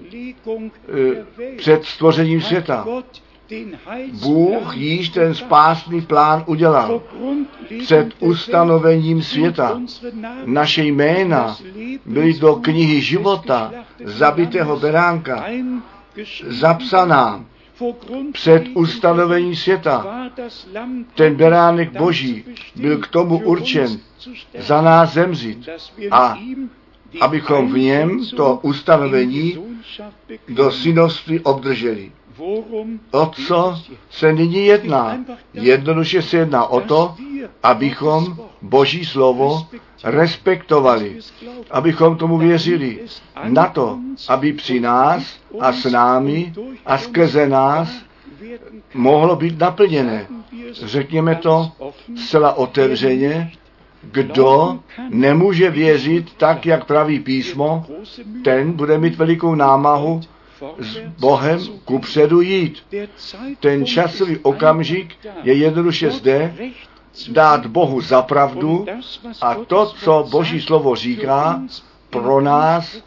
[0.49, 2.87] eh, před stvořením světa.
[4.13, 7.03] Bůh již ten spásný plán udělal
[7.79, 9.81] před ustanovením světa.
[10.45, 11.57] Naše jména
[12.07, 13.73] byly do knihy života
[14.05, 15.45] zabitého beránka
[16.47, 17.45] zapsaná
[18.33, 20.07] před ustanovením světa.
[21.15, 22.45] Ten beránek boží
[22.77, 24.01] byl k tomu určen
[24.59, 25.69] za nás zemřít
[26.11, 26.39] a
[27.21, 29.59] abychom v něm to ustanovení
[30.49, 32.13] do synovství obdrželi.
[33.11, 33.79] O co
[34.11, 35.19] se nyní jedná?
[35.55, 37.15] Jednoduše se jedná o to,
[37.63, 39.67] abychom Boží slovo
[40.05, 41.19] respektovali,
[41.71, 43.01] abychom tomu věřili.
[43.45, 45.23] Na to, aby při nás
[45.61, 46.53] a s námi
[46.87, 47.89] a skrze nás
[48.95, 50.27] mohlo být naplněné.
[50.73, 51.73] Řekněme to
[52.17, 53.53] zcela otevřeně,
[54.03, 57.87] kdo nemůže věřit tak, jak praví písmo,
[58.45, 60.21] ten bude mít velikou námahu
[60.79, 62.83] s Bohem kupředu jít.
[63.61, 66.55] Ten časový okamžik je jednoduše zde,
[67.29, 68.87] dát Bohu za pravdu
[69.43, 71.63] a to, co Boží slovo říká,
[72.11, 73.03] pro nás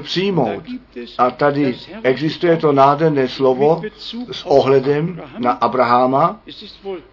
[0.00, 0.62] přijmout.
[1.18, 3.82] A tady existuje to nádherné slovo
[4.32, 6.40] s ohledem na Abrahama.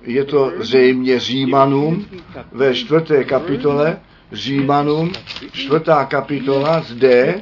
[0.02, 2.06] Je to zřejmě Římanům
[2.52, 4.00] ve čtvrté kapitole,
[4.32, 5.12] Římanům,
[5.52, 7.42] čtvrtá kapitola, zde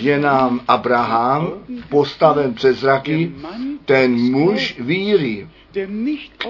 [0.00, 1.52] je nám Abraham
[1.88, 3.32] postaven přes zraky,
[3.84, 5.48] ten muž víry,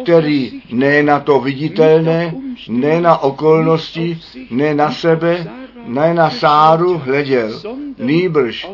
[0.02, 2.34] který ne na to viditelné,
[2.68, 4.18] ne na okolnosti,
[4.50, 5.46] ne na sebe,
[5.86, 7.62] ne na Sáru hleděl,
[7.98, 8.68] nýbrž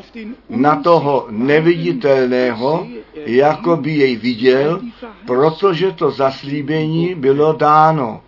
[0.51, 2.87] na toho neviditelného,
[3.27, 4.81] jako by jej viděl,
[5.27, 8.23] protože to zaslíbení bylo dáno.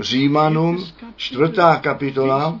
[0.00, 0.84] Římanům,
[1.16, 2.60] čtvrtá kapitola,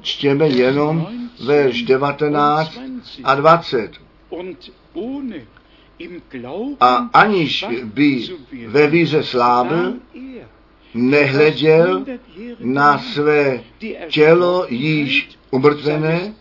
[0.00, 1.06] čtěme jenom
[1.46, 2.78] verš 19
[3.24, 3.90] a 20.
[6.80, 8.28] A aniž by
[8.66, 9.94] ve víře slávil,
[10.94, 12.04] nehleděl
[12.60, 13.60] na své
[14.10, 16.34] tělo již umrtvené,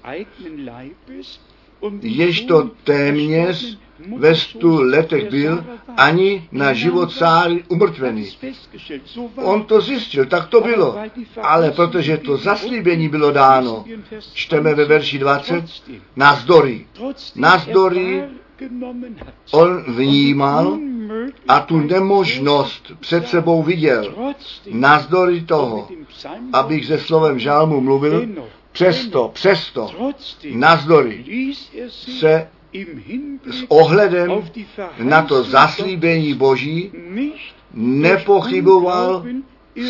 [2.01, 3.77] jež to téměř
[4.17, 5.65] ve stu letech byl,
[5.97, 8.29] ani na život sáry umrtvený.
[9.35, 10.97] On to zjistil, tak to bylo.
[11.41, 13.85] Ale protože to zaslíbení bylo dáno,
[14.33, 15.63] čteme ve verši 20,
[16.15, 16.85] nazdory.
[17.35, 18.23] Nazdory
[19.51, 20.77] on vnímal
[21.47, 24.13] a tu nemožnost před sebou viděl.
[24.71, 25.87] Nazdory toho,
[26.53, 28.27] abych se slovem žálmu mluvil,
[28.71, 30.13] přesto, přesto,
[30.53, 31.25] nazdory
[31.89, 32.47] se
[33.51, 34.31] s ohledem
[35.03, 36.91] na to zaslíbení Boží
[37.73, 39.25] nepochyboval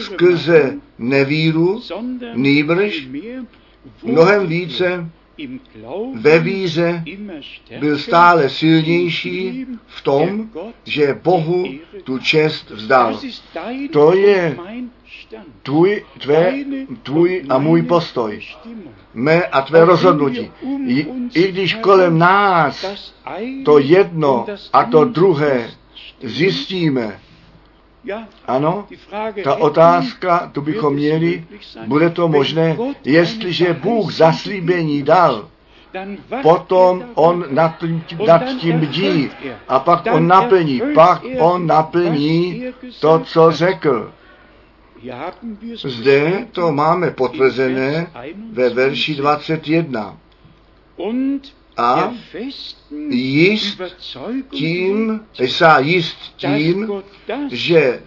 [0.02, 1.82] skrze nevíru,
[2.34, 3.08] nýbrž
[4.04, 5.10] mnohem více
[6.14, 7.04] ve víře
[7.80, 10.50] byl stále silnější v tom,
[10.84, 11.66] že Bohu
[12.04, 13.20] tu čest vzdal.
[13.92, 14.58] To je
[15.64, 16.54] tvůj, tvé,
[17.04, 18.42] tvůj a můj postoj.
[19.14, 20.52] Mé a tvé rozhodnutí.
[20.88, 23.14] I, I když kolem nás
[23.66, 25.70] to jedno a to druhé
[26.24, 27.20] zjistíme,
[28.48, 28.88] ano,
[29.44, 31.46] ta otázka, tu bychom měli,
[31.88, 35.48] bude to možné, jestliže Bůh zaslíbení dal,
[36.42, 39.30] potom on nad tím, nad tím bdí.
[39.68, 42.64] A pak on naplní, pak on naplní
[43.00, 44.12] to, co řekl.
[45.84, 48.08] Zde to máme potvrzené
[48.52, 50.18] ve verši 21.
[51.78, 52.14] a
[53.10, 53.98] jist
[54.50, 56.92] tím, sa jist tím,
[57.52, 58.02] že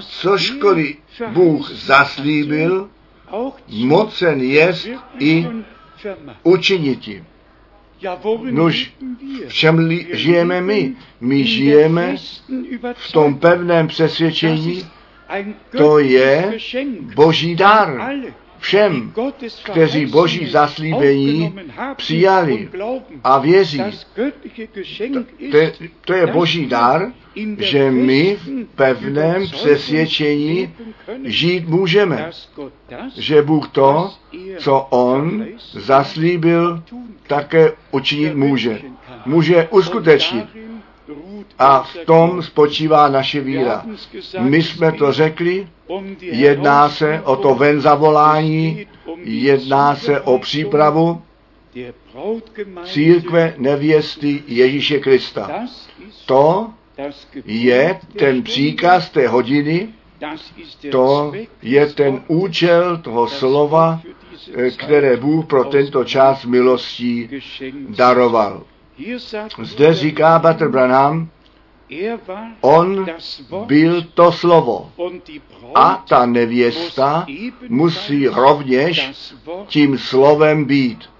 [0.00, 0.96] cožkoliv
[1.28, 2.90] Bůh zaslíbil,
[3.68, 5.46] mocen jest i
[6.42, 7.26] učinit tím.
[8.50, 8.92] Nož,
[9.48, 10.92] v čem žijeme my?
[11.20, 12.16] My žijeme
[12.94, 14.86] v tom pevném přesvědčení,
[15.76, 16.58] to je
[17.14, 18.16] boží dar
[18.58, 19.12] všem,
[19.62, 21.54] kteří boží zaslíbení
[21.96, 22.68] přijali
[23.24, 23.82] a věří.
[25.50, 25.58] To,
[26.04, 27.12] to je boží dar,
[27.58, 30.74] že my v pevném přesvědčení
[31.24, 32.30] žít můžeme.
[33.16, 34.12] Že Bůh to,
[34.58, 36.82] co On zaslíbil,
[37.26, 38.80] také učinit může.
[39.26, 40.65] Může uskutečnit.
[41.58, 43.86] A v tom spočívá naše víra.
[44.40, 45.68] My jsme to řekli,
[46.20, 48.86] jedná se o to ven zavolání,
[49.24, 51.22] jedná se o přípravu
[52.84, 55.50] církve nevěsty Ježíše Krista.
[56.26, 56.70] To
[57.44, 59.88] je ten příkaz té hodiny,
[60.90, 61.32] to
[61.62, 64.00] je ten účel toho slova,
[64.76, 67.28] které Bůh pro tento čas milostí
[67.88, 68.62] daroval.
[69.62, 71.28] Zde říká Bater Branham,
[72.60, 73.06] on
[73.66, 74.92] byl to slovo.
[75.74, 77.26] A ta nevěsta
[77.68, 79.10] musí rovněž
[79.66, 81.10] tím slovem být.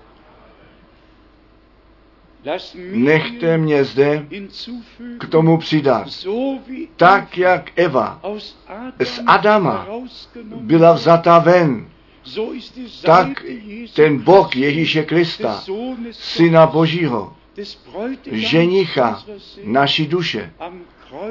[2.92, 4.26] Nechte mě zde
[5.18, 6.06] k tomu přidat.
[6.96, 8.20] Tak, jak Eva
[9.04, 9.86] z Adama
[10.44, 11.88] byla vzata ven,
[13.02, 13.44] tak
[13.94, 15.62] ten Bůh Ježíše Krista,
[16.12, 17.36] Syna Božího,
[18.32, 19.24] ženicha
[19.64, 20.52] naší duše.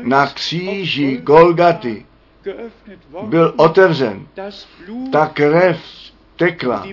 [0.01, 2.05] Na kříži Golgaty
[3.23, 4.27] byl otevřen.
[5.11, 5.79] Ta krev
[6.35, 6.87] tekla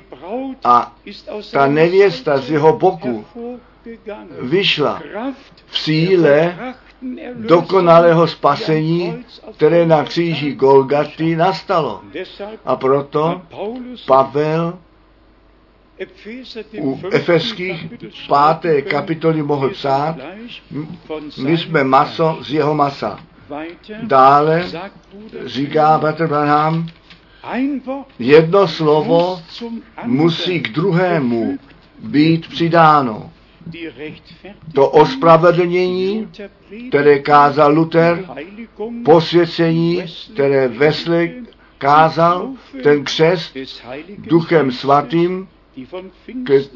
[0.65, 0.97] a
[1.53, 3.25] ta nevěsta z jeho boku
[4.41, 5.03] vyšla
[5.67, 6.57] v síle
[7.35, 9.25] dokonalého spasení,
[9.57, 12.03] které na kříži Golgaty nastalo.
[12.65, 13.43] A proto
[14.07, 14.79] Pavel
[16.81, 17.87] u Efeských
[18.29, 20.17] páté kapitoly mohl psát,
[21.43, 23.21] my jsme maso z jeho masa.
[24.03, 24.67] Dále
[25.45, 26.87] říká Bater Branham,
[28.19, 29.43] jedno slovo
[30.05, 31.59] musí k druhému
[31.99, 33.31] být přidáno.
[34.75, 36.29] To ospravedlnění,
[36.89, 38.25] které kázal Luther,
[39.05, 41.43] posvěcení, které Wesley
[41.79, 42.51] kázal,
[42.83, 43.57] ten křest
[44.19, 45.49] duchem svatým,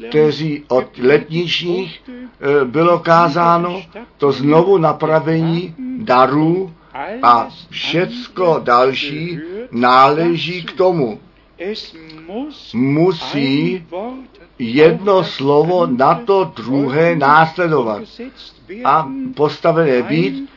[0.09, 3.81] kteří od letničních eh, bylo kázáno,
[4.17, 6.73] to znovu napravení darů
[7.23, 9.39] a všecko další
[9.71, 11.19] náleží k tomu.
[12.73, 13.85] Musí
[14.59, 18.01] jedno slovo na to druhé následovat
[18.83, 20.49] a postavené být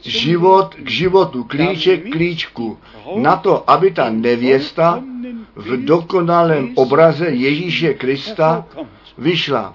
[0.00, 2.78] život k životu, klíček k klíčku,
[3.16, 5.02] na to, aby ta nevěsta
[5.56, 8.66] v dokonalém obraze Ježíše Krista
[9.18, 9.74] vyšla.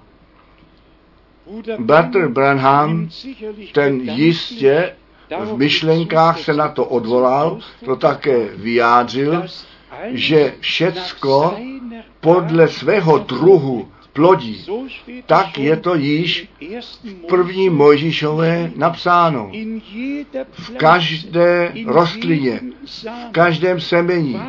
[1.80, 3.10] Bratr Branham,
[3.72, 4.96] ten jistě
[5.46, 9.46] v myšlenkách se na to odvolal, to také vyjádřil,
[10.12, 11.58] že všecko
[12.20, 14.66] podle svého druhu plodí.
[15.26, 16.50] Tak je to již
[16.82, 19.52] v první Mojžíšové napsáno.
[20.52, 22.60] V každé rostlině,
[23.04, 24.40] v každém semení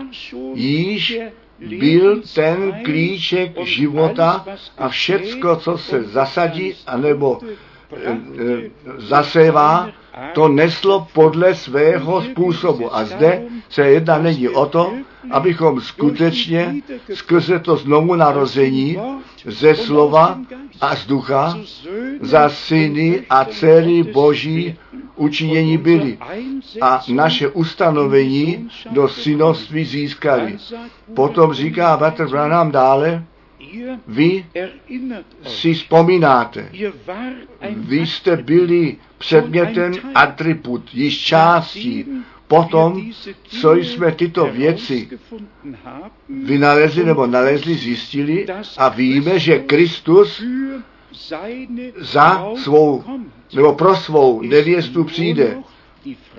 [0.54, 1.18] již
[1.58, 4.46] byl ten klíček života
[4.78, 8.16] a všecko, co se zasadí, anebo e, e,
[8.96, 9.90] zasévá,
[10.32, 12.96] to neslo podle svého způsobu.
[12.96, 14.92] A zde se jedná není o to,
[15.30, 16.74] abychom skutečně
[17.14, 18.98] skrze to znovu narození
[19.44, 20.38] ze slova
[20.80, 21.58] a z ducha
[22.20, 24.78] za syny a dcery Boží
[25.16, 26.18] učinění byli
[26.80, 30.56] a naše ustanovení do synoství získali.
[31.14, 33.24] Potom říká Bater Branham dále,
[34.06, 34.46] vy
[35.46, 36.68] si vzpomínáte,
[37.76, 42.04] vy jste byli předmětem atribut, již částí,
[42.48, 43.10] potom,
[43.44, 45.08] co jsme tyto věci
[46.28, 48.46] vynalezli nebo nalezli, zjistili
[48.76, 50.42] a víme, že Kristus
[51.96, 53.04] za svou
[53.54, 55.56] nebo pro svou nevěstu přijde.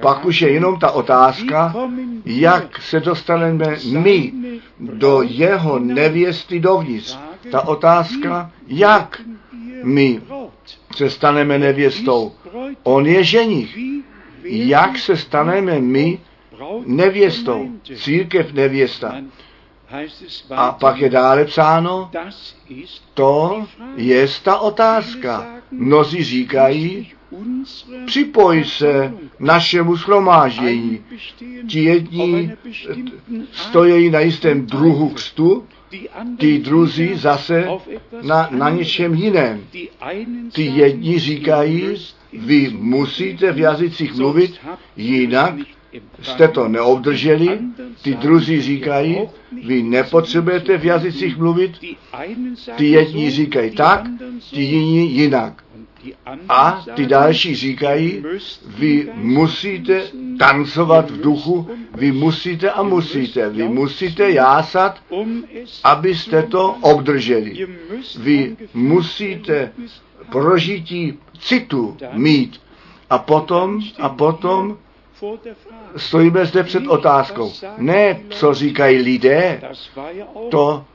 [0.01, 1.73] Pak už je jenom ta otázka,
[2.25, 4.33] jak se dostaneme my
[4.79, 7.17] do jeho nevěsty dovnitř.
[7.51, 9.21] Ta otázka, jak
[9.83, 10.21] my
[10.97, 12.31] se staneme nevěstou.
[12.83, 13.77] On je ženich.
[14.43, 16.19] Jak se staneme my
[16.85, 17.69] nevěstou?
[17.95, 19.15] Církev nevěsta.
[20.51, 22.11] A pak je dále psáno,
[23.13, 25.47] to je ta otázka.
[25.71, 27.11] Mnozí říkají,
[28.05, 31.03] připoj se našemu schromáždění.
[31.67, 32.55] Ti jedni
[33.51, 35.67] stojí na jistém druhu křtu,
[36.37, 37.67] ty druzí zase
[38.21, 39.63] na, na něčem jiném.
[40.53, 41.95] Ty jedni říkají,
[42.33, 44.55] vy musíte v jazycích mluvit,
[44.97, 45.53] jinak
[46.21, 47.59] jste to neobdrželi.
[48.01, 49.17] Ty druzí říkají,
[49.65, 51.71] vy nepotřebujete v jazycích mluvit.
[52.75, 54.03] Ty jedni říkají tak,
[54.53, 55.63] ty jiní jinak.
[56.49, 58.23] A ty další říkají,
[58.65, 60.01] vy musíte
[60.39, 64.99] tancovat v duchu, vy musíte a musíte, vy musíte jásat,
[65.83, 67.67] abyste to obdrželi.
[68.19, 69.71] Vy musíte
[70.31, 72.61] prožití citu mít.
[73.09, 74.77] A potom, a potom
[75.97, 77.53] stojíme zde před otázkou.
[77.77, 79.61] Ne, co říkají lidé,
[80.49, 80.85] to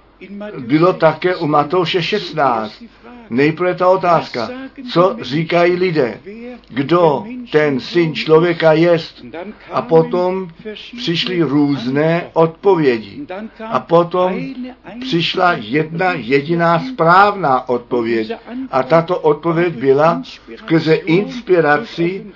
[0.59, 2.83] bylo také u Matouše 16.
[3.31, 4.51] Nejprve ta otázka,
[4.93, 6.21] co říkají lidé,
[6.69, 9.25] kdo ten syn člověka jest.
[9.73, 10.49] A potom
[10.97, 13.27] přišly různé odpovědi.
[13.71, 14.55] A potom
[15.01, 18.33] přišla jedna jediná správná odpověď.
[18.71, 20.23] A tato odpověď byla
[20.57, 22.27] skrze inspiraci,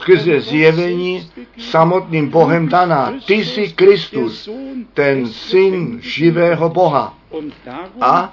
[0.00, 3.12] skrze zjevení samotným Bohem daná.
[3.26, 4.48] Ty jsi Kristus,
[4.94, 7.14] ten syn živého Boha.
[8.00, 8.32] A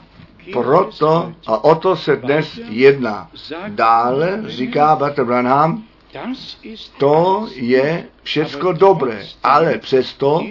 [0.54, 3.32] proto a o to se dnes jedná.
[3.68, 5.84] Dále říká Bater Branham,
[6.98, 10.41] to je všecko dobré, ale přesto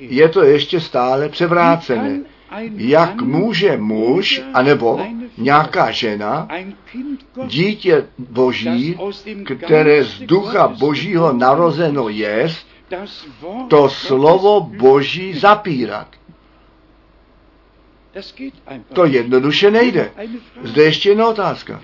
[0.00, 2.20] je to ještě stále převrácené.
[2.76, 5.00] Jak může muž, anebo
[5.38, 6.48] nějaká žena,
[7.46, 8.98] dítě boží,
[9.66, 12.48] které z ducha božího narozeno je,
[13.68, 16.08] to slovo boží zapírat?
[18.92, 20.10] To jednoduše nejde.
[20.62, 21.80] Zde ještě jedna otázka.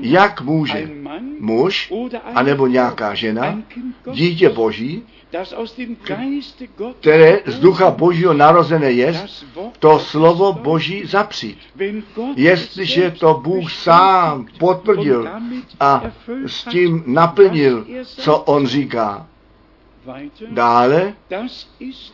[0.00, 0.90] Jak může
[1.38, 1.92] muž,
[2.34, 3.62] anebo nějaká žena,
[4.12, 5.02] dítě Boží,
[7.00, 9.26] které z ducha Božího narozené je,
[9.78, 11.58] to slovo Boží zapřít.
[12.36, 15.28] Jestliže to Bůh sám potvrdil
[15.80, 16.02] a
[16.46, 19.26] s tím naplnil, co on říká,
[20.50, 21.14] Dále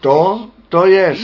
[0.01, 1.17] to, to je,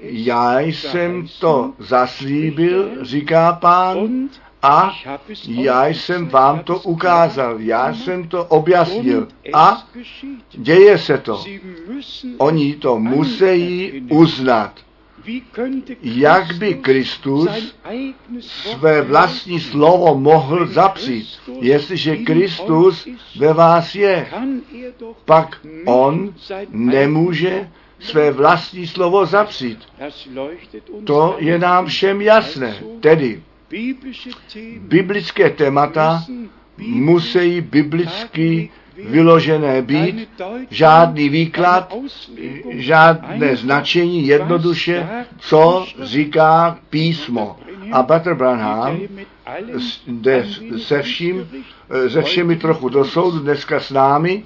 [0.00, 4.28] já jsem to zaslíbil, říká pán,
[4.62, 4.92] a
[5.46, 9.88] já jsem vám to ukázal, já jsem to objasnil a
[10.54, 11.44] děje se to.
[12.38, 14.87] Oni to musí uznat.
[16.02, 17.48] Jak by Kristus
[18.40, 21.28] své vlastní slovo mohl zapřít?
[21.60, 23.08] Jestliže Kristus
[23.38, 24.28] ve vás je,
[25.24, 26.34] pak on
[26.70, 27.70] nemůže
[28.00, 29.78] své vlastní slovo zapřít.
[31.04, 32.76] To je nám všem jasné.
[33.00, 33.42] Tedy
[34.78, 36.24] biblické témata
[36.78, 38.70] musí biblicky
[39.04, 40.28] vyložené být,
[40.70, 41.94] žádný výklad,
[42.70, 47.56] žádné značení, jednoduše, co říká písmo.
[47.92, 49.00] A Bater Branham
[50.06, 50.46] jde
[50.78, 51.48] se vším,
[52.08, 54.44] se všemi trochu do soudu dneska s námi.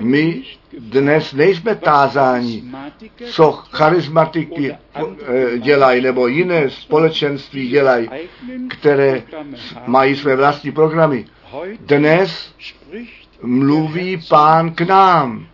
[0.00, 0.42] My
[0.78, 2.64] dnes nejsme tázáni,
[3.24, 4.76] co charismatiky
[5.58, 8.08] dělají, nebo jiné společenství dělají,
[8.68, 9.22] které
[9.86, 11.24] mají své vlastní programy.
[11.80, 12.54] Dnes
[13.42, 15.46] mluví pán k nám.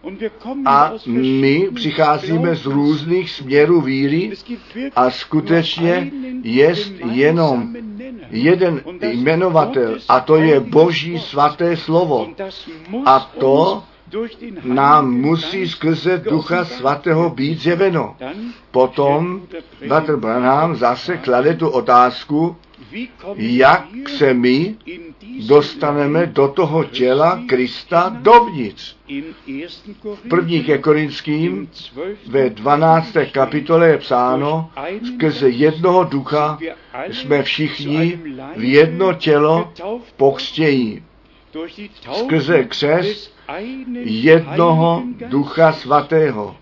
[0.66, 4.32] A my přicházíme z různých směrů víry
[4.96, 6.10] a skutečně
[6.42, 6.74] je
[7.10, 7.76] jenom
[8.30, 12.28] jeden jmenovatel a to je Boží svaté slovo.
[13.04, 13.82] A to
[14.64, 18.16] nám musí skrze Ducha Svatého být zjeveno.
[18.70, 19.42] Potom
[19.88, 22.56] Bater Branham zase klade tu otázku,
[23.36, 24.76] jak se my
[25.46, 28.96] dostaneme do toho těla Krista dovnitř.
[30.14, 31.70] V první ke Korinským
[32.26, 33.16] ve 12.
[33.32, 34.70] kapitole je psáno,
[35.14, 36.58] skrze jednoho ducha
[37.10, 38.18] jsme všichni
[38.56, 39.72] v jedno tělo
[40.16, 41.02] pokřtění.
[42.12, 43.38] Skrze křest
[44.04, 46.56] jednoho ducha svatého.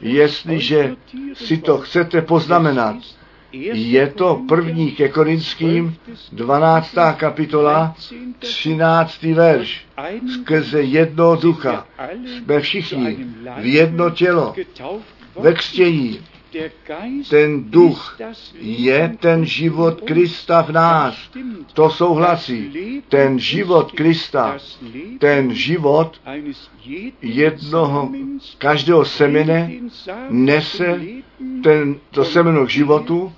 [0.00, 0.96] Jestliže
[1.34, 2.96] si to chcete poznamenat,
[3.72, 5.96] je to první ke Korinským
[6.32, 6.94] 12.
[7.16, 7.94] kapitola
[8.38, 9.22] 13.
[9.22, 9.86] verš.
[10.34, 11.86] Skrze jednoho ducha
[12.26, 13.16] jsme všichni
[13.60, 14.54] v jedno tělo
[15.40, 16.20] ve křtění
[17.30, 18.18] Ten duch
[18.60, 21.14] je ten život Krista v nás.
[21.72, 22.70] To souhlasí.
[23.08, 24.58] Ten život Krista,
[25.18, 26.20] ten život
[27.22, 28.10] jednoho,
[28.58, 29.90] každého semene
[30.30, 31.00] nese
[31.62, 33.32] ten, to semeno k životu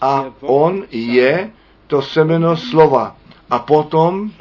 [0.00, 1.50] a on je
[1.86, 3.16] to semeno slova.
[3.50, 4.32] A potom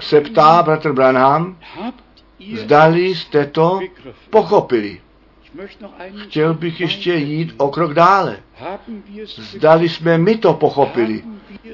[0.00, 1.56] se ptá bratr Branham,
[2.56, 3.80] zdali jste to
[4.30, 5.00] pochopili.
[6.16, 8.38] Chtěl bych ještě jít o krok dále.
[9.36, 11.24] Zdali jsme my to pochopili.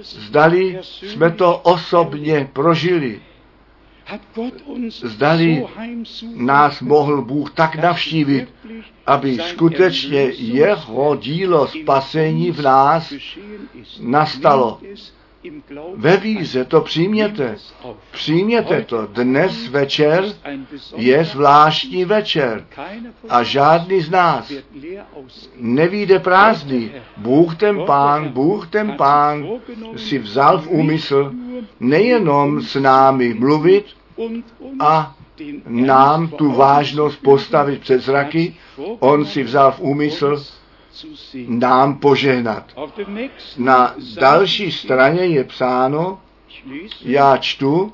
[0.02, 3.22] Zdali jsme to osobně prožili.
[4.88, 5.66] Zdali
[6.34, 8.54] nás mohl Bůh tak navštívit,
[9.06, 13.12] aby skutečně jeho dílo spasení v nás
[14.00, 14.80] nastalo.
[15.94, 17.56] Ve víze to přijměte.
[18.10, 19.06] Přijměte to.
[19.06, 20.24] Dnes večer
[20.96, 22.66] je zvláštní večer
[23.28, 24.52] a žádný z nás
[25.56, 26.92] nevíde prázdný.
[27.16, 29.48] Bůh ten pán, Bůh ten pán
[29.96, 31.32] si vzal v úmysl
[31.80, 33.86] nejenom s námi mluvit
[34.80, 35.14] a
[35.66, 38.56] nám tu vážnost postavit před zraky,
[38.98, 40.36] on si vzal v úmysl
[41.48, 42.64] nám požehnat.
[43.58, 46.20] Na další straně je psáno,
[47.04, 47.92] já čtu,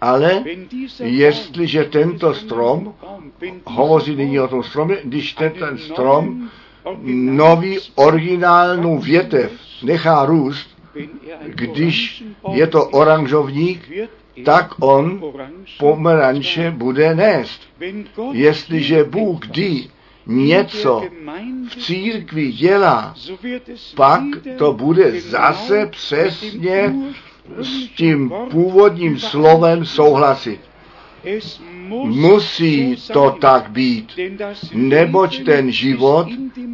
[0.00, 0.44] ale
[1.00, 2.94] jestliže tento strom,
[3.64, 6.48] hovoří nyní o tom stromě, když ten, ten strom
[7.14, 10.78] nový originálnou větev nechá růst,
[11.44, 13.90] když je to oranžovník,
[14.44, 15.22] tak on
[15.78, 17.60] pomeranče bude nést.
[18.32, 19.88] Jestliže Bůh kdy
[20.28, 21.02] něco
[21.68, 23.14] v církvi dělá,
[23.94, 24.22] pak
[24.56, 26.94] to bude zase přesně
[27.56, 30.60] s tím původním slovem souhlasit.
[32.04, 34.12] Musí to tak být,
[34.72, 36.28] neboť ten život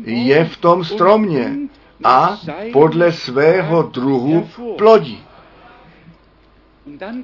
[0.04, 1.56] je v tom stromě
[2.04, 2.40] a
[2.72, 4.48] podle svého druhu
[4.78, 5.22] plodí.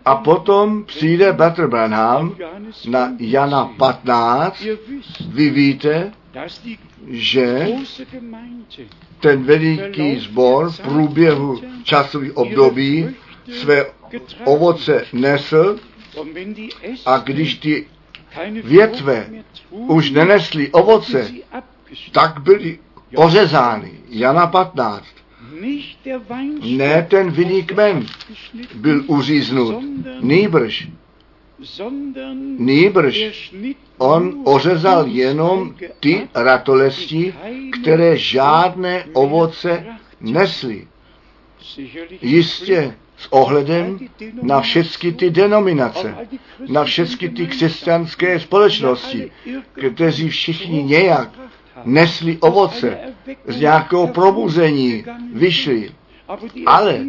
[0.05, 2.37] A potom přijde Bratr Branham
[2.89, 4.67] na Jana 15.
[5.29, 6.13] Vy víte,
[7.09, 7.69] že
[9.21, 13.09] ten veliký zbor v průběhu časových období
[13.61, 13.87] své
[14.45, 15.79] ovoce nesl
[17.07, 17.87] a když ty
[18.65, 19.31] větve
[19.71, 21.31] už nenesly ovoce,
[22.13, 22.79] tak byly
[23.15, 23.93] ořezány.
[24.09, 25.05] Jana 15.
[26.63, 28.07] Ne ten vinný kmen
[28.75, 29.85] byl uříznut,
[30.21, 30.89] nýbrž
[32.59, 33.53] Nýbrž
[33.99, 37.35] on ořezal jenom ty ratolesti,
[37.81, 39.87] které žádné ovoce
[40.21, 40.87] nesly.
[42.23, 43.99] Jistě s ohledem
[44.43, 46.15] na všechny ty denominace,
[46.69, 49.31] na všechny ty křesťanské společnosti,
[49.73, 51.31] kteří všichni nějak
[51.85, 52.99] nesli ovoce,
[53.47, 55.91] z nějakého probuzení vyšli.
[56.67, 57.01] Ale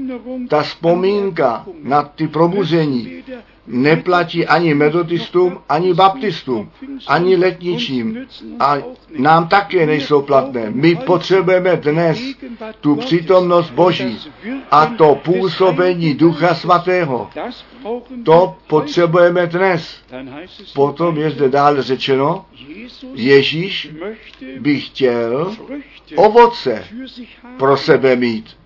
[0.50, 3.24] ta vzpomínka na ty probuzení
[3.68, 6.72] neplatí ani metodistům, ani baptistům,
[7.08, 8.28] ani letničím.
[8.60, 8.78] A
[9.18, 10.70] nám také nejsou platné.
[10.70, 12.20] My potřebujeme dnes
[12.82, 14.20] tu přítomnost Boží
[14.72, 17.30] a to působení Ducha Svatého.
[18.24, 19.96] To potřebujeme dnes.
[20.74, 22.46] Potom je zde dále řečeno,
[23.14, 23.90] Ježíš
[24.60, 25.56] by chtěl
[26.16, 26.84] ovoce
[27.58, 28.61] pro sebe mít.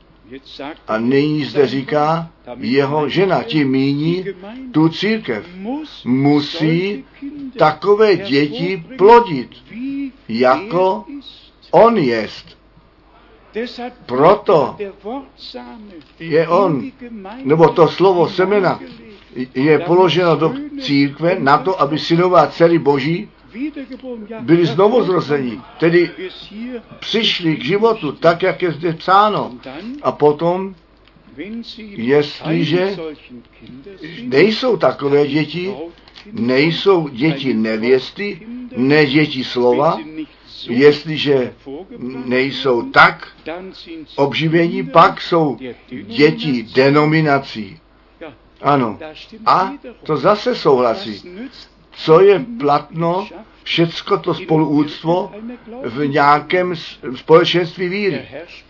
[0.88, 4.26] A nyní zde říká, jeho žena, tím míní
[4.72, 5.46] tu církev,
[6.06, 7.06] musí
[7.58, 9.50] takové děti plodit,
[10.30, 11.06] jako
[11.72, 12.58] on jest.
[14.06, 14.78] Proto
[16.20, 16.92] je on,
[17.44, 18.80] nebo to slovo semena,
[19.56, 23.30] je položeno do církve na to, aby synová dcery Boží
[24.40, 26.12] byli znovu zrození, tedy
[27.00, 29.52] přišli k životu, tak, jak je zde psáno.
[30.02, 30.76] A potom,
[31.98, 32.96] jestliže
[34.22, 35.74] nejsou takové děti,
[36.32, 40.00] nejsou děti nevěsty, ne děti slova,
[40.70, 41.54] jestliže
[42.26, 43.28] nejsou tak
[44.16, 45.58] obživení, pak jsou
[45.90, 47.80] děti denominací.
[48.62, 49.00] Ano.
[49.46, 49.72] A
[50.04, 51.22] to zase souhlasí
[51.96, 53.28] co je platno,
[53.64, 55.32] všecko to spoluúctvo
[55.84, 56.74] v nějakém
[57.16, 58.22] společenství víry.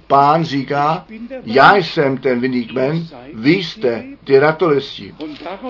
[0.07, 1.05] Pán říká,
[1.43, 5.13] já jsem ten vinný kmen, vy jste ty ratolesti.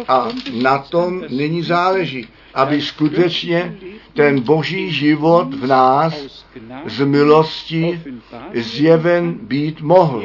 [0.07, 0.27] A
[0.61, 3.75] na tom nyní záleží, aby skutečně
[4.13, 6.45] ten boží život v nás
[6.85, 8.01] z milosti
[8.53, 10.23] zjeven být mohl.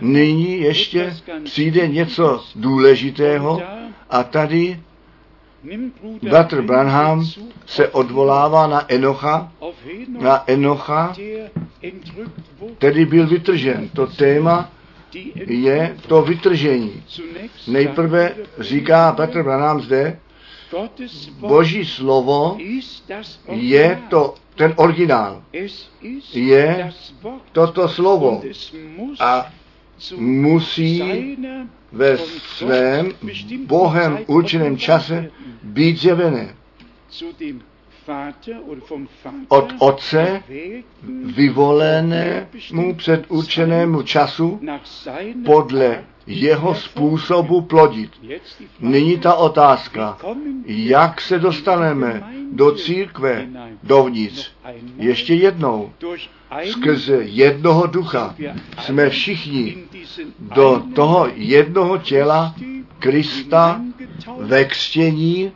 [0.00, 3.62] Nyní ještě přijde něco důležitého
[4.10, 4.80] a tady
[6.22, 7.24] Bratr Branham
[7.66, 9.52] se odvolává na Enocha,
[10.20, 11.14] na Enocha,
[12.78, 13.88] který byl vytržen.
[13.88, 14.70] To téma
[15.46, 17.02] je to vytržení.
[17.66, 20.18] Nejprve říká Petr Branham zde,
[21.38, 22.58] Boží slovo
[23.48, 25.42] je to ten originál.
[26.32, 26.92] Je
[27.52, 28.42] toto slovo
[29.20, 29.46] a
[30.16, 31.02] musí
[31.92, 32.18] ve
[32.56, 33.12] svém
[33.66, 35.30] Bohem určeném čase
[35.62, 36.54] být zjevené.
[39.48, 40.42] Od otce
[41.24, 44.60] vyvolenému předurčenému času
[45.44, 48.10] podle jeho způsobu plodit.
[48.80, 50.18] Nyní ta otázka,
[50.66, 53.48] jak se dostaneme do církve
[53.82, 54.50] dovnitř.
[54.96, 55.92] Ještě jednou,
[56.70, 58.34] skrze jednoho ducha
[58.78, 59.76] jsme všichni
[60.38, 62.54] do toho jednoho těla
[62.98, 63.80] Krista
[64.38, 65.52] ve křtění,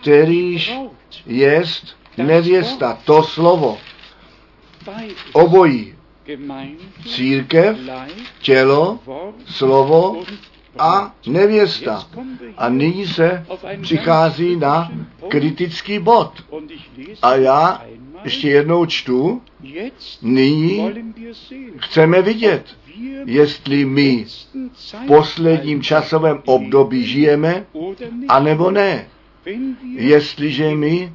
[0.00, 0.78] kterýž
[1.26, 3.78] jest nevěsta, to slovo.
[5.32, 5.94] Obojí.
[7.06, 7.78] Církev,
[8.42, 8.98] tělo,
[9.46, 10.22] slovo
[10.78, 12.08] a nevěsta.
[12.56, 13.46] A nyní se
[13.82, 14.92] přichází na
[15.28, 16.32] kritický bod.
[17.22, 17.82] A já
[18.24, 19.42] ještě jednou čtu,
[20.22, 20.90] nyní
[21.76, 22.64] chceme vidět,
[23.24, 24.26] jestli my
[24.72, 27.66] v posledním časovém období žijeme,
[28.28, 29.08] anebo ne.
[29.94, 31.12] Jestliže my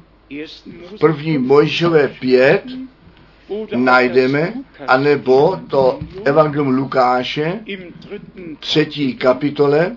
[0.86, 2.64] v první Mojžové pět
[3.76, 4.52] najdeme,
[4.88, 7.60] anebo to Evangelium Lukáše,
[8.60, 9.96] třetí kapitole,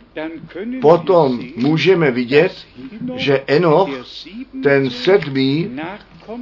[0.81, 2.53] potom můžeme vidět,
[3.15, 3.89] že Enoch,
[4.63, 5.79] ten sedmý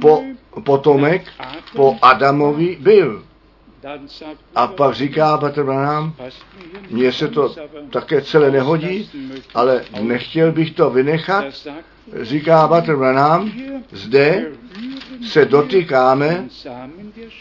[0.00, 0.22] po,
[0.64, 1.22] potomek
[1.76, 3.24] po Adamovi byl.
[4.54, 6.14] A pak říká Petr Branham,
[6.90, 7.54] mně se to
[7.90, 9.10] také celé nehodí,
[9.54, 11.44] ale nechtěl bych to vynechat.
[12.22, 13.52] Říká Petr Branham,
[13.92, 14.46] zde
[15.26, 16.48] se dotýkáme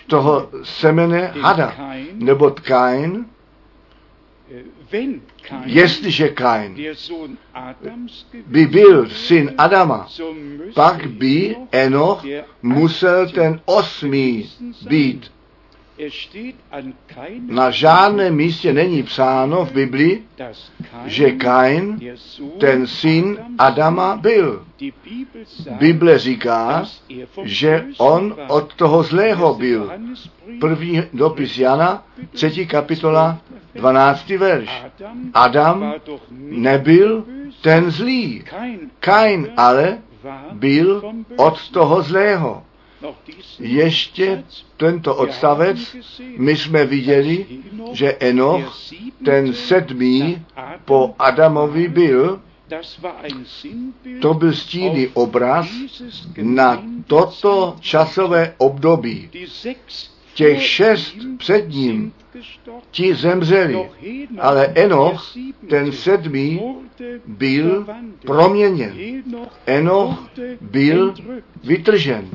[0.07, 1.75] toho semene hada,
[2.13, 3.25] nebo Kain,
[5.65, 6.75] Jestliže Kain
[8.47, 10.07] by byl syn Adama,
[10.75, 12.25] pak by Enoch
[12.61, 14.49] musel ten osmý
[14.89, 15.31] být.
[17.47, 20.23] Na žádném místě není psáno v Biblii,
[21.05, 21.99] že Kain,
[22.59, 24.65] ten syn Adama, byl.
[25.71, 26.85] Bible říká,
[27.43, 29.91] že on od toho zlého byl.
[30.59, 33.37] První dopis Jana, třetí kapitola,
[33.75, 34.29] 12.
[34.29, 34.85] verš.
[35.33, 35.93] Adam
[36.39, 37.25] nebyl
[37.61, 38.43] ten zlý.
[38.99, 39.97] Kain ale
[40.51, 42.63] byl od toho zlého.
[43.59, 44.43] Ještě
[44.77, 45.95] tento odstavec
[46.37, 47.45] my jsme viděli,
[47.91, 48.77] že Enoch,
[49.25, 50.45] ten sedmý
[50.85, 52.41] po Adamovi byl,
[54.21, 55.67] to byl stíný obraz
[56.41, 59.29] na toto časové období.
[60.33, 62.13] Těch šest před ním
[62.91, 63.89] ti zemřeli,
[64.39, 65.35] ale Enoch,
[65.69, 66.61] ten sedmý,
[67.25, 67.85] byl
[68.25, 69.23] proměněn.
[69.65, 70.29] Enoch
[70.61, 71.13] byl
[71.63, 72.29] vytržen.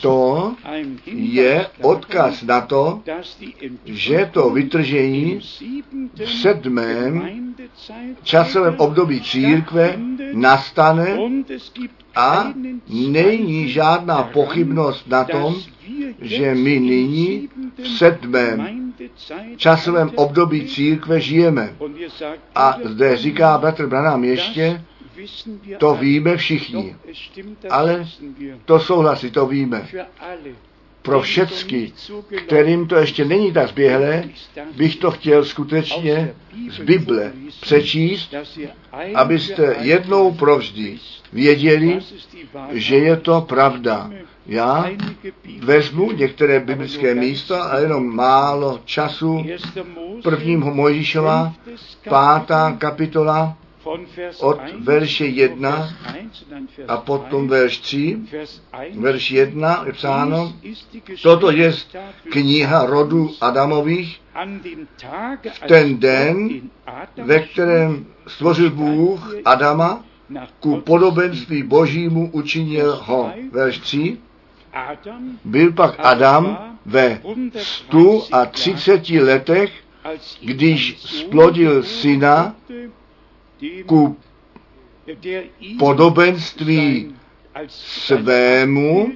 [0.00, 0.54] To
[1.06, 3.02] je odkaz na to,
[3.84, 5.40] že to vytržení
[6.14, 7.54] v sedmém
[8.22, 9.96] časovém období církve
[10.32, 11.18] nastane
[12.14, 12.52] a
[12.88, 15.54] není žádná pochybnost na tom,
[16.22, 17.48] že my nyní
[17.82, 18.90] v sedmém
[19.56, 21.74] časovém období církve žijeme.
[22.54, 24.84] A zde říká bratr Branham ještě,
[25.78, 26.96] to víme všichni.
[27.70, 28.08] Ale
[28.64, 29.88] to souhlasí, to víme.
[31.02, 31.92] Pro všecky,
[32.46, 34.24] kterým to ještě není tak zběhlé,
[34.76, 36.34] bych to chtěl skutečně
[36.70, 38.34] z Bible přečíst,
[39.14, 40.98] abyste jednou provždy
[41.32, 41.98] věděli,
[42.72, 44.10] že je to pravda.
[44.50, 44.90] Já
[45.58, 49.44] vezmu některé biblické místa a jenom málo času.
[50.22, 51.54] Prvního Mojžíšova,
[52.08, 53.56] pátá kapitola,
[54.40, 55.88] od verše 1
[56.88, 58.18] a potom verš 3,
[58.98, 60.52] verš 1 je psáno,
[61.22, 61.72] toto je
[62.32, 64.20] kniha rodu Adamových,
[65.52, 66.60] v ten den,
[67.24, 70.04] ve kterém stvořil Bůh Adama,
[70.60, 73.32] ku podobenství božímu učinil ho.
[73.52, 74.18] Verš 3.
[75.44, 77.22] Byl pak Adam ve
[77.56, 79.72] 130 letech,
[80.40, 82.54] když splodil syna
[83.86, 84.16] ku
[85.78, 87.14] podobenství
[87.68, 89.12] svému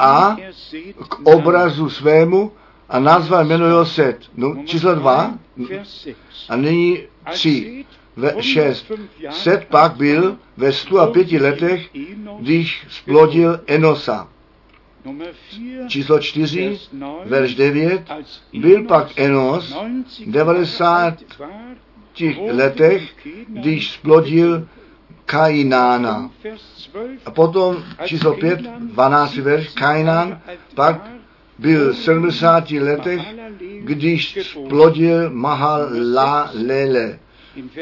[0.00, 0.36] a
[1.08, 2.52] k obrazu svému
[2.88, 4.18] a nazval jméno jeho Set.
[4.36, 5.34] No, číslo dva
[6.48, 6.98] a nyní
[7.32, 7.84] tři.
[8.16, 8.92] Ve 6.
[9.30, 11.90] Set pak byl ve 105 letech,
[12.40, 14.28] když splodil Enosa.
[15.88, 16.78] Číslo 4,
[17.24, 18.02] verš 9,
[18.52, 19.76] byl pak Enos
[20.26, 21.14] 90
[22.50, 23.02] letech,
[23.48, 24.68] když splodil
[25.26, 26.30] Kainána.
[27.26, 30.40] A potom číslo 5, 12 verš, Kainán,
[30.74, 31.10] pak
[31.58, 33.20] byl v 70 letech,
[33.80, 37.18] když splodil Mahalalele.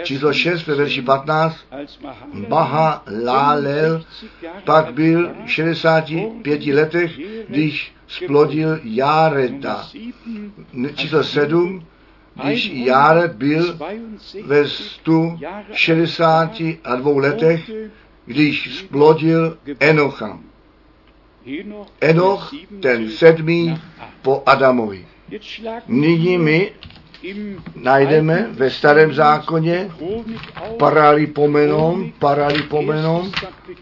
[0.03, 1.57] Číslo 6 ve verši 15,
[2.49, 4.05] Mahalalel
[4.65, 7.13] pak byl v 65 letech,
[7.49, 9.89] když splodil Jareta.
[10.95, 11.85] Číslo 7,
[12.35, 13.79] když Járet byl
[14.45, 17.71] ve 162 letech,
[18.27, 20.39] když splodil Enocha.
[22.01, 23.81] Enoch, ten sedmý
[24.23, 25.07] po Adamovi.
[25.89, 26.73] Nyní my
[27.75, 29.91] najdeme ve starém zákoně
[30.79, 33.31] paralipomenon, paralipomenon,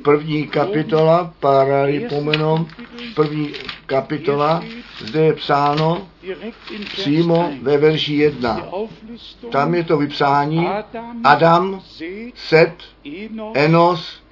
[0.02, 2.66] první kapitola, paralipomenon,
[3.14, 3.52] první
[3.86, 4.64] kapitola,
[4.98, 6.08] zde je psáno
[6.84, 8.66] přímo ve verši 1.
[9.50, 10.68] Tam je to vypsání
[11.24, 11.80] Adam,
[12.34, 12.74] Set,
[13.54, 14.22] Enos,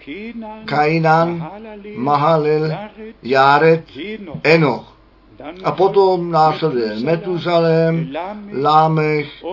[0.64, 1.50] Kainan,
[1.96, 2.78] Mahalel,
[3.22, 3.84] Jaret,
[4.44, 4.97] Enoch.
[5.64, 8.12] A potom následuje Metuzalem,
[8.62, 9.44] Lámech,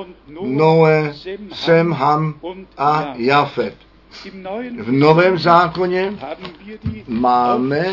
[0.42, 1.14] Noe,
[1.54, 2.34] Semham
[2.78, 3.76] a Jafet.
[4.80, 6.14] V Novém zákoně
[7.08, 7.86] máme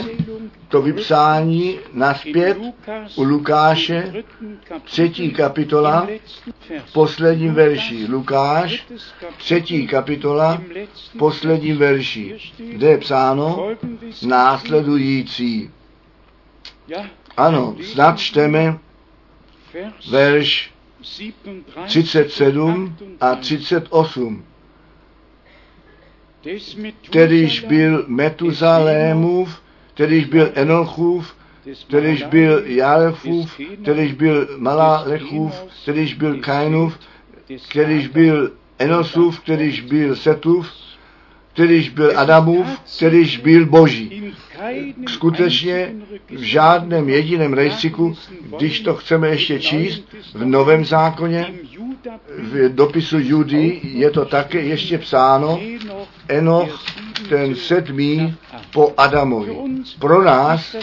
[0.68, 2.58] to vypsání naspět
[3.16, 4.12] u Lukáše,
[4.84, 6.08] třetí kapitola,
[6.84, 8.06] v posledním verši.
[8.10, 8.86] Lukáš,
[9.36, 10.62] třetí kapitola,
[11.14, 13.68] v posledním verši, kde je psáno
[14.26, 15.70] následující.
[17.36, 18.78] Ano, snad čteme
[20.10, 20.72] verš
[21.86, 24.44] 37 a 38.
[27.00, 29.62] Kterýž byl Metuzalémův,
[29.94, 31.36] kterýž byl Enochův,
[31.88, 36.98] kterýž byl Jarefův, kterýž byl Malalechův, kterýž byl Kainův,
[37.68, 40.72] kterýž byl Enosův, kterýž byl Setův,
[41.52, 44.34] kterýž byl Adamův, kterýž byl Boží.
[45.08, 45.94] Skutečně
[46.30, 48.16] v žádném jediném rejstříku,
[48.56, 50.02] když to chceme ještě číst,
[50.34, 51.54] v Novém zákoně,
[52.38, 55.60] v dopisu Judy je to také ještě psáno,
[56.28, 56.84] Enoch,
[57.28, 58.34] ten sedmý
[58.72, 59.56] po Adamovi.
[59.98, 60.76] Pro nás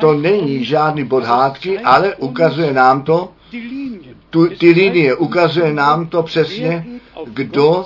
[0.00, 3.32] to není žádný bod hádky, ale ukazuje nám to,
[4.30, 6.86] tu, ty linie, ukazuje nám to přesně,
[7.26, 7.84] kdo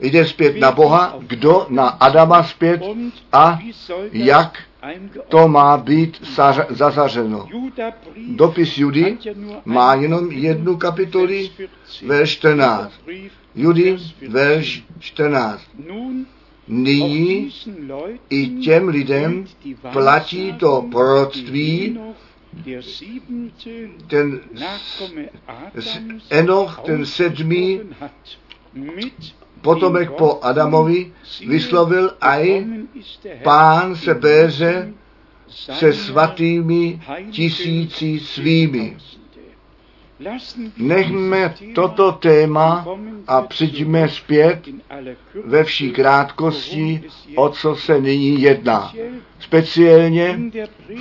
[0.00, 2.82] jde zpět na Boha, kdo na Adama zpět
[3.32, 3.58] a
[4.12, 4.58] jak
[5.28, 6.18] to má být
[6.70, 7.48] zazařeno.
[8.28, 9.18] Dopis Judy
[9.64, 11.50] má jenom jednu kapitoli,
[12.06, 12.92] verš 14.
[13.54, 13.96] Judy,
[14.28, 15.62] verš 14.
[16.68, 17.52] Nyní
[18.30, 19.46] i těm lidem
[19.92, 21.98] platí to proroctví,
[24.06, 24.40] ten
[26.30, 27.80] Enoch, ten sedmý
[29.62, 31.12] potomek po Adamovi,
[31.46, 32.64] vyslovil aj
[33.42, 34.92] pán se béře
[35.48, 37.00] se svatými
[37.30, 38.96] tisíci svými.
[40.76, 42.86] Nechme toto téma
[43.26, 44.68] a přijďme zpět
[45.44, 47.02] ve vší krátkosti,
[47.36, 48.92] o co se nyní jedná.
[49.40, 50.40] Speciálně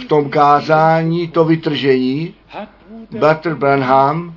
[0.01, 2.33] v tom kázání, to vytržení,
[3.11, 4.35] Bratr Branham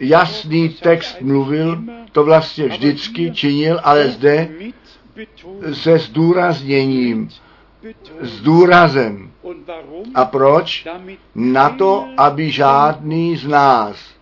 [0.00, 1.82] jasný text mluvil,
[2.12, 4.48] to vlastně vždycky činil, ale zde
[5.72, 7.28] se zdůrazněním,
[8.20, 9.30] s důrazem.
[10.14, 10.86] A proč?
[11.34, 14.16] Na to, aby žádný z nás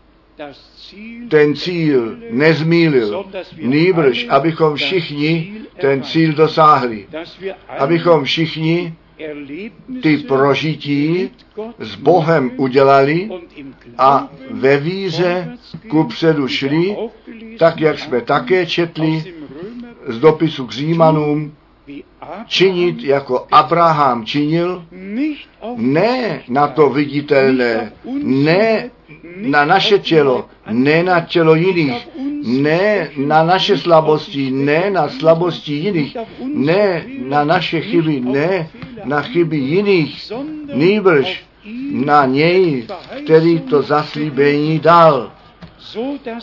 [1.28, 3.24] ten cíl nezmílil,
[3.62, 7.06] nýbrž, abychom všichni ten cíl dosáhli,
[7.68, 8.94] abychom všichni
[10.02, 11.30] ty prožití
[11.78, 13.28] s Bohem udělali
[13.98, 15.58] a ve víře
[15.88, 16.96] ku předu šli,
[17.58, 19.34] tak jak jsme také četli
[20.06, 21.52] z dopisu k Římanům,
[22.46, 24.84] činit jako Abraham činil,
[25.76, 27.92] ne na to viditelné,
[28.22, 28.90] ne
[29.36, 32.08] na naše tělo, ne na tělo jiných,
[32.44, 36.16] ne na naše slabosti, ne na slabosti jiných,
[36.54, 38.70] ne na naše chyby, ne
[39.04, 40.32] na chyby jiných,
[40.74, 41.44] nýbrž
[41.90, 42.86] na něj,
[43.24, 45.32] který to zaslíbení dal.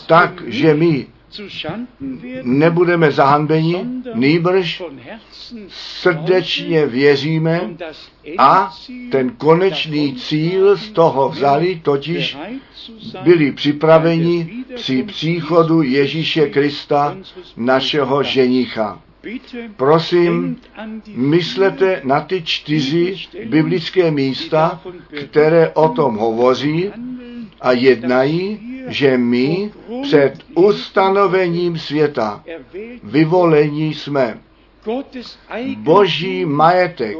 [0.06, 1.06] Tak, že my
[2.42, 4.82] nebudeme zahanbeni, nýbrž
[5.68, 7.70] srdečně věříme
[8.38, 8.72] a
[9.10, 12.38] ten konečný cíl z toho vzali, totiž
[13.22, 17.16] byli připraveni při příchodu Ježíše Krista,
[17.56, 19.00] našeho ženicha.
[19.76, 20.56] Prosím,
[21.16, 24.80] myslete na ty čtyři biblické místa,
[25.30, 26.90] které o tom hovoří
[27.60, 32.44] a jednají, že my před ustanovením světa
[33.02, 34.38] vyvolení jsme.
[35.76, 37.16] Boží majetek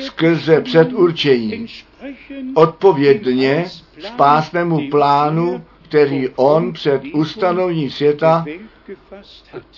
[0.00, 1.66] skrze předurčení
[2.54, 3.64] odpovědně
[4.00, 8.44] spásnému plánu, který on před ustanovením světa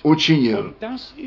[0.03, 0.75] učinil.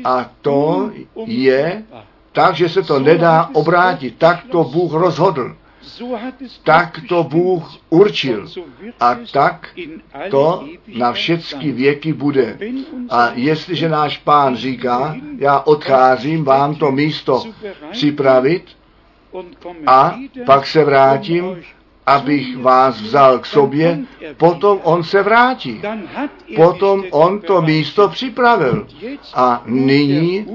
[0.04, 0.90] A to
[1.26, 1.84] je
[2.32, 4.14] tak, že se to nedá obrátit.
[4.18, 5.56] Tak to Bůh rozhodl.
[6.64, 8.48] Tak to Bůh určil.
[9.00, 9.68] A tak
[10.30, 10.64] to
[10.98, 12.58] na všechny věky bude.
[13.10, 17.44] A jestliže náš pán říká, já odcházím vám to místo
[17.90, 18.64] připravit
[19.86, 21.56] a pak se vrátím
[22.06, 23.98] abych vás vzal k sobě,
[24.36, 25.82] potom on se vrátí.
[26.56, 28.86] Potom on to místo připravil.
[29.34, 30.46] A nyní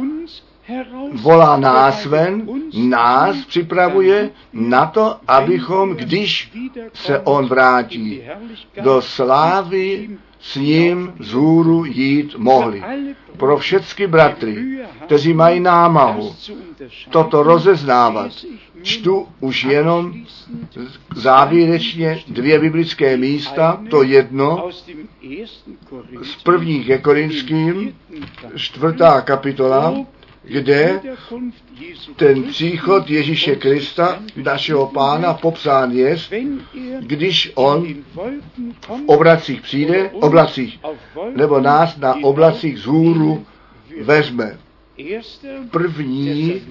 [1.13, 6.51] volá nás ven, nás připravuje na to, abychom, když
[6.93, 8.21] se on vrátí
[8.81, 12.83] do slávy, s ním zůru jít mohli.
[13.37, 16.35] Pro všechny bratry, kteří mají námahu
[17.09, 18.31] toto rozeznávat,
[18.83, 20.13] čtu už jenom
[21.15, 24.69] závěrečně dvě biblické místa, to jedno
[26.21, 27.95] z prvních ke Korinským,
[28.55, 29.93] čtvrtá kapitola,
[30.43, 31.01] kde
[32.15, 36.17] ten příchod Ježíše Krista, našeho pána, popsán je,
[36.99, 37.87] když on
[38.81, 40.79] v oblacích přijde, oblacích,
[41.35, 43.45] nebo nás na oblacích z hůru
[44.01, 44.57] vezme.
[45.71, 46.61] První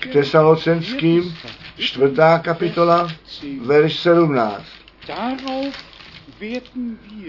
[0.00, 1.34] k tesalocenským,
[1.78, 3.08] čtvrtá kapitola,
[3.60, 4.64] verš 17.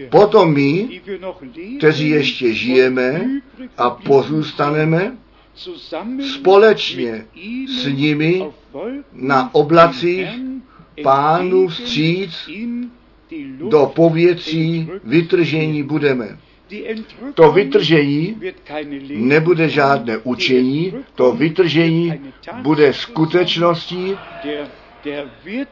[0.09, 1.01] Potom my,
[1.77, 3.21] kteří ještě žijeme
[3.77, 5.17] a pozůstaneme,
[6.33, 7.25] společně
[7.81, 8.43] s nimi
[9.13, 10.27] na oblacích
[11.03, 12.31] pánu vstříc
[13.69, 16.37] do pověcí vytržení budeme.
[17.33, 18.41] To vytržení
[19.09, 22.13] nebude žádné učení, to vytržení
[22.61, 24.15] bude skutečností,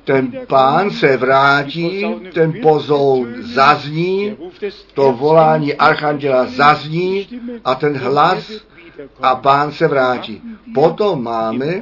[0.04, 4.38] ten pán se vrátí, ten pozoun zazní,
[4.94, 7.28] to volání archanděla zazní
[7.66, 8.52] a ten hlas
[9.22, 10.42] a pán se vrátí.
[10.74, 11.82] Potom máme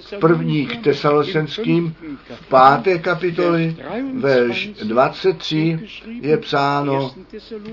[0.00, 3.76] v prvních tesalosenským v páté kapitoli,
[4.14, 5.78] verš 23
[6.20, 7.14] je psáno,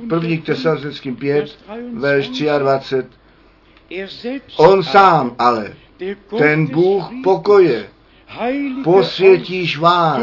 [0.09, 1.59] prvních tesalosenským 5,
[1.93, 3.07] verš 23.
[4.57, 5.73] On sám ale,
[6.37, 7.89] ten Bůh pokoje,
[8.83, 10.21] posvětíš vás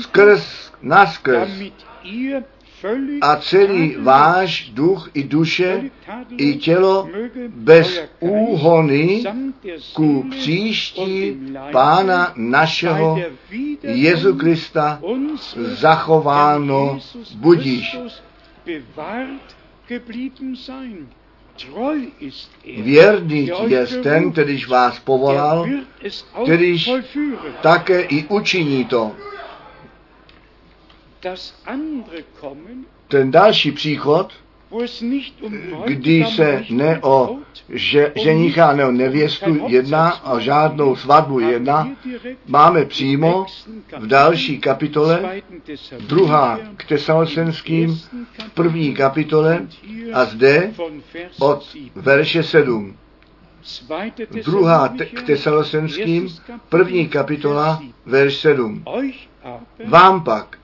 [0.00, 1.48] skrz naskrz,
[3.20, 5.90] a celý váš duch i duše
[6.36, 7.08] i tělo
[7.48, 9.24] bez úhony
[9.92, 11.36] ku příští
[11.72, 13.18] Pána našeho
[13.82, 15.00] Jezu Krista
[15.56, 16.98] zachováno
[17.34, 17.98] budíš.
[22.78, 25.68] Věrný je ten, kterýž vás povolal,
[26.44, 26.90] kterýž
[27.60, 29.12] také i učiní to.
[33.08, 34.32] Ten další příchod,
[35.86, 37.36] kdy se ne o
[37.68, 41.88] že, ženicha, ne o nevěstu jedná, o žádnou svatbu jedná,
[42.46, 43.46] máme přímo
[43.98, 45.42] v další kapitole,
[46.00, 47.94] druhá k tesalosenským,
[48.38, 49.66] v první kapitole
[50.12, 50.72] a zde
[51.38, 52.96] od verše 7.
[54.44, 56.28] Druhá te- k tesalosenským,
[56.68, 58.82] první kapitola, verš 7.
[59.86, 60.58] Vám pak,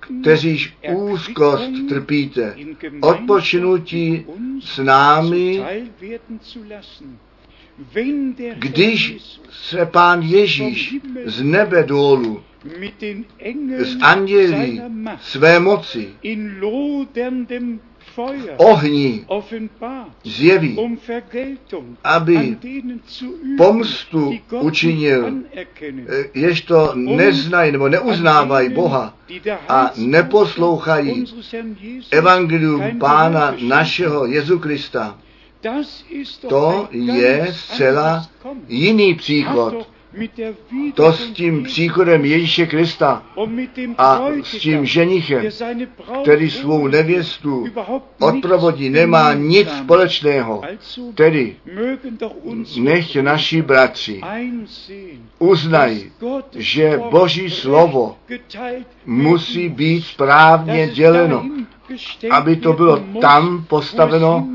[0.00, 2.56] kteříž úzkost trpíte,
[3.00, 4.26] odpočinutí
[4.60, 5.62] s námi,
[8.56, 9.16] když
[9.50, 10.94] se pán Ježíš
[11.24, 12.42] z nebe dolů
[13.78, 14.82] z andělí
[15.20, 16.08] své moci
[18.56, 19.26] ohni
[20.24, 20.78] zjeví,
[22.04, 22.56] aby
[23.56, 25.32] pomstu učinil,
[26.34, 29.14] jež to neznají nebo neuznávají Boha
[29.68, 31.24] a neposlouchají
[32.10, 35.18] evangelium Pána našeho Jezu Krista.
[36.48, 38.26] To je zcela
[38.68, 39.86] jiný příchod
[40.94, 43.22] to s tím příchodem Ježíše Krista
[43.98, 45.44] a s tím ženichem,
[46.22, 47.66] který svou nevěstu
[48.20, 50.62] odprovodí, nemá nic společného.
[51.14, 51.56] Tedy
[52.80, 54.20] nech naši bratři
[55.38, 56.12] uznají,
[56.56, 58.16] že Boží slovo
[59.06, 61.44] musí být správně děleno
[62.30, 64.48] aby to bylo tam postaveno,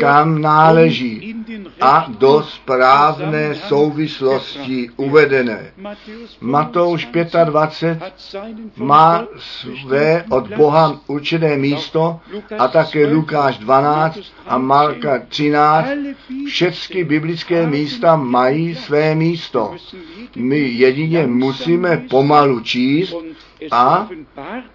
[0.00, 1.31] kam náleží
[1.80, 5.72] a do správné souvislosti uvedené.
[6.40, 7.08] Matouš
[7.44, 8.12] 25
[8.76, 9.26] má
[9.82, 12.20] své od Boha určené místo
[12.58, 15.88] a také Lukáš 12 a Marka 13.
[16.46, 19.74] Všechny biblické místa mají své místo.
[20.36, 23.14] My jedině musíme pomalu číst
[23.70, 24.08] a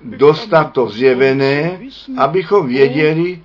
[0.01, 1.79] dostat to zjevené,
[2.17, 3.41] abychom věděli,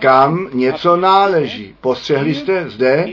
[0.00, 1.74] kam něco náleží.
[1.80, 3.06] Postřehli jste zde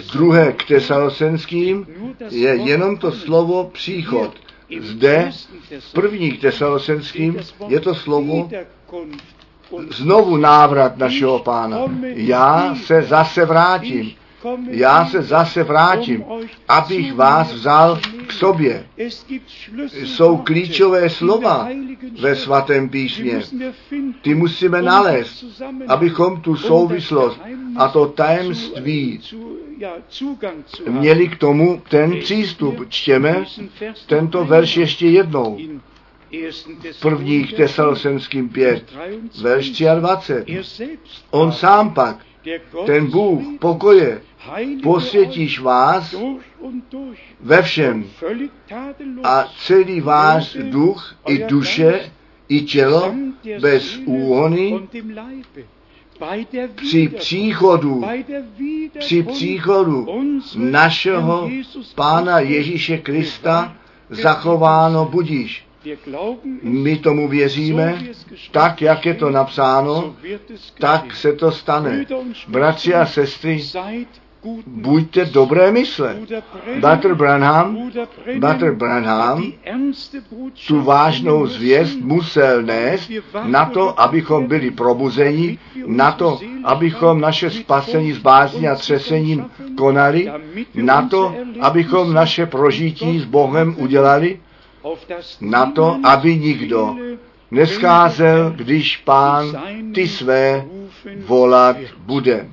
[0.00, 1.86] v druhé k Tesalosenským
[2.30, 4.34] je jenom to slovo příchod.
[4.80, 5.30] Zde
[5.80, 7.36] v první k Tesalosenským
[7.68, 8.50] je to slovo
[9.90, 11.78] znovu návrat našeho pána.
[12.14, 14.12] Já se zase vrátím
[14.70, 16.24] já se zase vrátím,
[16.68, 18.86] abych vás vzal k sobě.
[19.92, 21.68] Jsou klíčové slova
[22.20, 23.42] ve svatém písmě.
[24.22, 25.44] Ty musíme nalézt,
[25.88, 27.40] abychom tu souvislost
[27.76, 29.20] a to tajemství
[30.88, 32.88] měli k tomu ten přístup.
[32.88, 33.44] Čtěme
[34.06, 35.58] tento verš ještě jednou.
[37.00, 38.84] Prvních Tesalosenským 5,
[39.42, 40.58] verš 23.
[41.30, 42.16] On sám pak,
[42.86, 44.20] ten Bůh pokoje,
[44.82, 46.14] posvětíš vás
[47.40, 48.04] ve všem
[49.24, 52.10] a celý váš duch i duše
[52.48, 53.14] i tělo
[53.60, 54.80] bez úhony
[56.74, 58.04] při příchodu,
[58.98, 60.06] při příchodu
[60.56, 61.50] našeho
[61.94, 63.76] Pána Ježíše Krista
[64.10, 65.66] zachováno budíš.
[66.62, 68.02] My tomu věříme,
[68.50, 70.16] tak, jak je to napsáno,
[70.78, 72.06] tak se to stane.
[72.48, 73.60] Bratři a sestry,
[74.66, 76.16] buďte dobré mysle.
[76.80, 77.90] Bratr Branham,
[78.38, 79.52] Bratr Branham
[80.66, 83.10] tu vážnou zvěst musel nést
[83.44, 90.32] na to, abychom byli probuzeni, na to, abychom naše spasení s bázní a třesením konali,
[90.74, 94.40] na to, abychom naše prožití s Bohem udělali,
[95.40, 96.96] na to, aby nikdo
[97.50, 99.46] nescházel, když pán
[99.94, 100.64] ty své
[101.26, 102.48] volat bude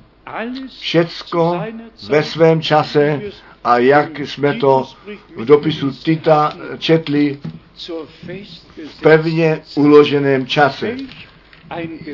[0.80, 1.62] všecko
[2.08, 3.20] ve svém čase
[3.64, 4.88] a jak jsme to
[5.36, 7.40] v dopisu Tita četli,
[8.86, 10.96] v pevně uloženém čase.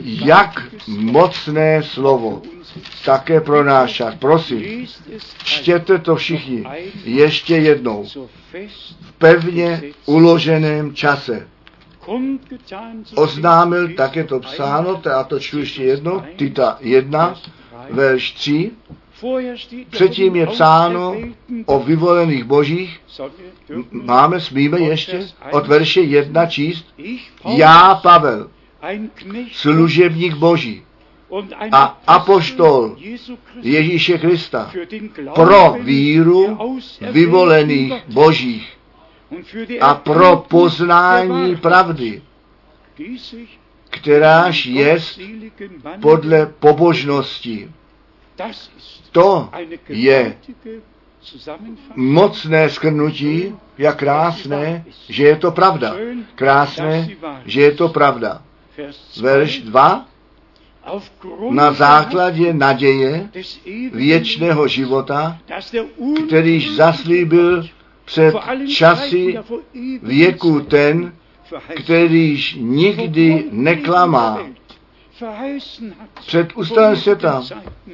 [0.05, 2.43] Jak mocné slovo,
[3.05, 4.15] také pro náš čas.
[4.15, 4.87] Prosím,
[5.45, 6.65] čtěte to všichni
[7.05, 8.05] ještě jednou.
[9.01, 11.49] V pevně uloženém čase
[13.15, 17.35] oznámil, tak je to psáno, já to čtu ještě jednou, Tita 1,
[17.91, 18.71] verš 3,
[19.91, 21.17] předtím je psáno
[21.67, 23.01] o vyvolených božích,
[23.91, 26.87] máme, smíme ještě od verše 1 číst,
[27.57, 28.51] já, Pavel,
[29.53, 30.83] služebník boží
[31.73, 32.97] a apoštol
[33.63, 34.71] Ježíše Krista
[35.35, 36.59] pro víru
[37.11, 38.73] vyvolených božích
[39.81, 42.23] a pro poznání pravdy,
[43.95, 44.99] kteráž je
[46.01, 47.71] podle pobožnosti.
[49.13, 49.49] To
[49.89, 50.37] je
[51.97, 55.97] mocné skrnutí, jak krásné, že je to pravda.
[56.35, 57.09] Krásné,
[57.47, 58.43] že je to pravda.
[59.21, 60.07] Verš 2.
[61.51, 63.29] Na základě naděje
[63.93, 65.39] věčného života,
[66.27, 67.69] kterýž zaslíbil
[68.05, 68.35] před
[68.69, 69.39] časy
[70.03, 71.13] věku ten,
[71.77, 74.39] kterýž nikdy neklamá.
[76.15, 77.43] Před ústavem světa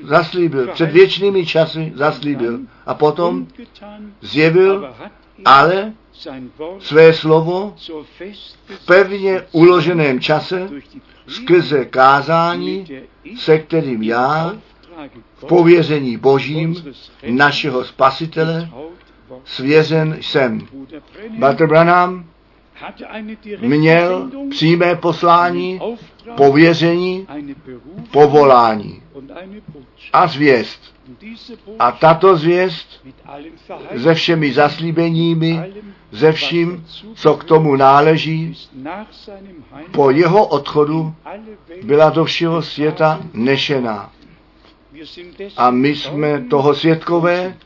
[0.02, 3.46] zaslíbil, před věčnými časy zaslíbil a potom
[4.20, 4.94] zjevil,
[5.44, 5.92] ale
[6.78, 7.74] své slovo
[8.66, 10.68] v pevně uloženém čase
[11.26, 12.86] skrze kázání,
[13.36, 14.56] se kterým já
[15.34, 16.84] v pověření Božím
[17.30, 18.70] našeho Spasitele
[19.44, 20.66] svěřen jsem.
[21.38, 22.24] Bratr Branham
[23.60, 25.80] měl přímé poslání,
[26.36, 27.26] pověření,
[28.10, 29.02] povolání.
[30.12, 30.80] A zvěst.
[31.78, 33.06] A tato zvěst
[34.02, 35.60] se všemi zaslíbeními,
[36.10, 38.56] ze vším, co k tomu náleží,
[39.92, 41.14] po jeho odchodu
[41.82, 44.12] byla do všeho světa nešená.
[45.56, 47.56] A my jsme toho světkové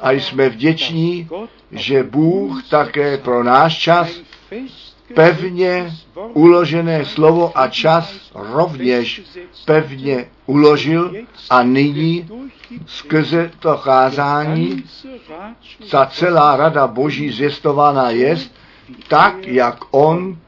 [0.00, 1.28] a jsme vděční,
[1.72, 4.08] že Bůh také pro náš čas
[5.14, 5.92] pevně
[6.32, 9.22] uložené slovo a čas rovněž
[9.64, 11.12] pevně uložil
[11.50, 12.28] a nyní
[12.86, 14.84] skrze to cházání
[15.90, 18.52] ta celá rada boží zvěstovaná jest,
[19.08, 20.38] tak jak on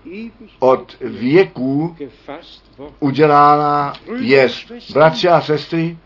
[0.58, 1.96] od věků
[3.00, 4.72] udělána jest.
[4.92, 5.98] Bratři a sestry,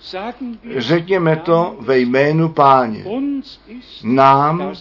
[0.77, 3.05] řekněme to ve jménu páně.
[4.05, 4.73] Nám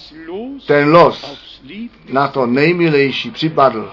[0.68, 1.48] ten los
[2.10, 3.91] na to nejmilejší připadl.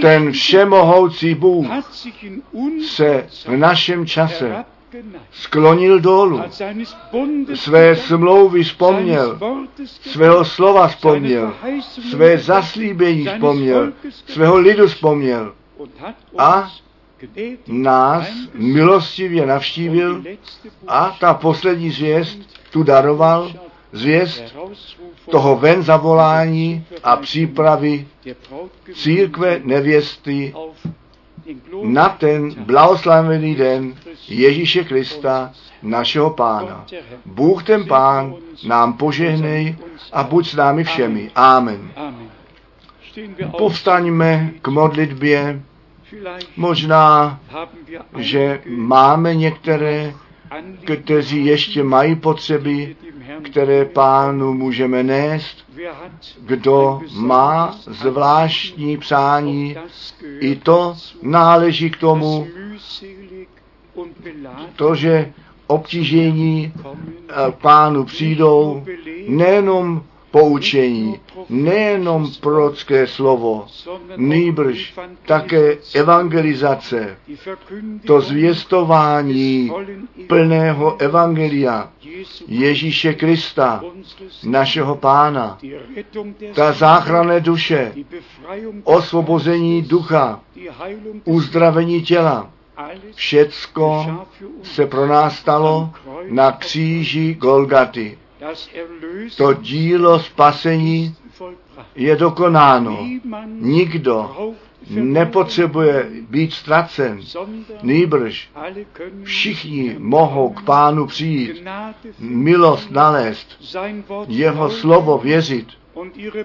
[0.00, 1.66] Ten všemohoucí Bůh
[2.86, 4.64] se v našem čase
[5.32, 6.40] sklonil dolů,
[7.54, 9.38] své smlouvy vzpomněl,
[9.86, 11.54] svého slova vzpomněl,
[12.10, 13.92] své zaslíbení vzpomněl,
[14.26, 15.54] svého lidu vzpomněl.
[16.38, 16.70] A
[17.66, 20.24] nás milostivě navštívil
[20.86, 22.38] a ta poslední zvěst
[22.70, 23.52] tu daroval,
[23.92, 24.56] zvěst
[25.30, 28.06] toho ven zavolání a přípravy
[28.94, 30.54] církve nevěsty
[31.82, 33.94] na ten blahoslavený den
[34.28, 35.52] Ježíše Krista,
[35.82, 36.86] našeho pána.
[37.26, 38.34] Bůh ten pán
[38.66, 39.76] nám požehnej
[40.12, 41.30] a buď s námi všemi.
[41.34, 41.90] Amen.
[43.58, 45.62] Povstaňme k modlitbě.
[46.56, 47.40] Možná,
[48.18, 50.12] že máme některé,
[51.02, 52.96] kteří ještě mají potřeby,
[53.42, 55.56] které pánu můžeme nést.
[56.40, 59.76] Kdo má zvláštní přání,
[60.40, 62.46] i to náleží k tomu,
[64.76, 65.32] to, že
[65.66, 66.72] obtížení
[67.50, 68.84] pánu přijdou
[69.28, 73.66] nejenom poučení, nejenom prorocké slovo,
[74.16, 74.94] nýbrž
[75.26, 77.16] také evangelizace,
[78.06, 79.72] to zvěstování
[80.26, 81.90] plného evangelia
[82.48, 83.82] Ježíše Krista,
[84.44, 85.58] našeho pána,
[86.54, 87.92] ta záchranné duše,
[88.84, 90.40] osvobození ducha,
[91.24, 92.50] uzdravení těla,
[93.14, 94.06] všecko
[94.62, 95.90] se pro nás stalo
[96.28, 98.18] na kříži Golgaty.
[99.36, 101.14] To dílo spasení
[101.94, 103.06] je dokonáno.
[103.46, 104.30] Nikdo
[104.90, 107.20] nepotřebuje být ztracen,
[107.82, 108.50] nýbrž
[109.22, 111.64] všichni mohou k pánu přijít,
[112.18, 113.48] milost nalézt,
[114.28, 115.66] jeho slovo věřit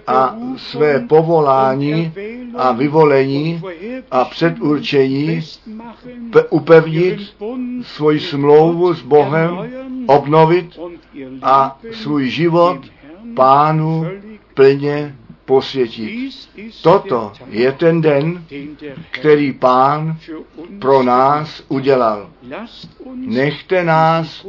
[0.07, 2.13] a své povolání
[2.55, 3.61] a vyvolení
[4.11, 5.41] a předurčení
[6.49, 7.19] upevnit
[7.81, 9.57] svoji smlouvu s Bohem,
[10.07, 10.79] obnovit
[11.41, 12.79] a svůj život
[13.35, 14.05] pánu
[14.53, 15.15] plně
[15.45, 16.31] posvětit.
[16.81, 18.45] Toto je ten den,
[19.11, 20.17] který pán
[20.79, 22.29] pro nás udělal.
[23.15, 24.45] Nechte nás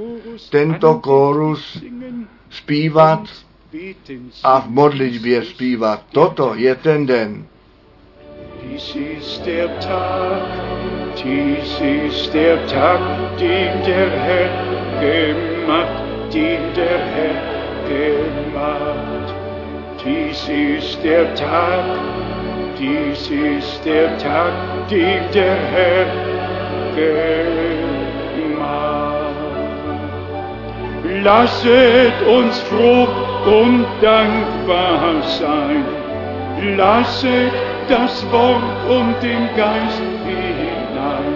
[0.51, 1.83] tento kórus
[2.51, 3.21] zpívat
[4.43, 6.03] a v modlitbě zpívat.
[6.13, 7.47] Toto je ten den.
[11.17, 14.51] Dies ist der Tag, den der Herr
[15.01, 17.37] gemacht, den der Herr
[17.89, 19.35] gemacht.
[20.05, 21.85] Dies ist der Tag,
[22.79, 24.53] dies ist der Tag,
[24.89, 26.07] den der Herr
[26.95, 28.16] gemacht.
[31.23, 33.07] Lasset uns froh
[33.47, 35.85] und dankbar sein.
[36.77, 37.53] Lasset
[37.89, 41.35] das Wort und den Geist hinein.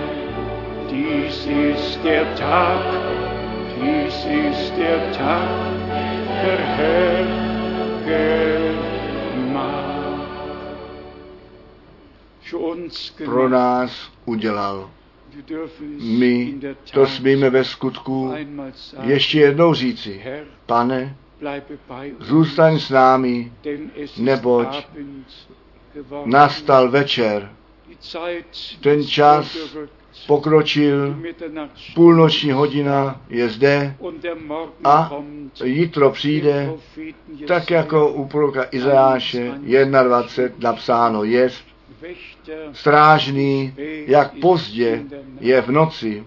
[0.90, 2.82] Dies ist der Tag,
[3.80, 5.48] dies ist der Tag,
[6.42, 7.24] der Herr
[8.04, 8.50] gemacht.
[13.24, 14.99] Pro nás udělal.
[16.00, 16.54] My
[16.92, 18.32] to smíme ve skutku
[19.02, 20.22] ještě jednou říci.
[20.66, 21.16] Pane,
[22.18, 23.52] zůstaň s námi,
[24.18, 24.86] neboť
[26.24, 27.52] nastal večer.
[28.80, 29.56] Ten čas
[30.26, 31.16] pokročil,
[31.94, 33.96] půlnoční hodina je zde
[34.84, 35.12] a
[35.64, 36.72] jitro přijde,
[37.46, 39.52] tak jako u proroka Izajáše
[40.02, 41.69] 21 napsáno jest,
[42.72, 43.74] strážný,
[44.06, 45.04] jak pozdě
[45.40, 46.24] je v noci.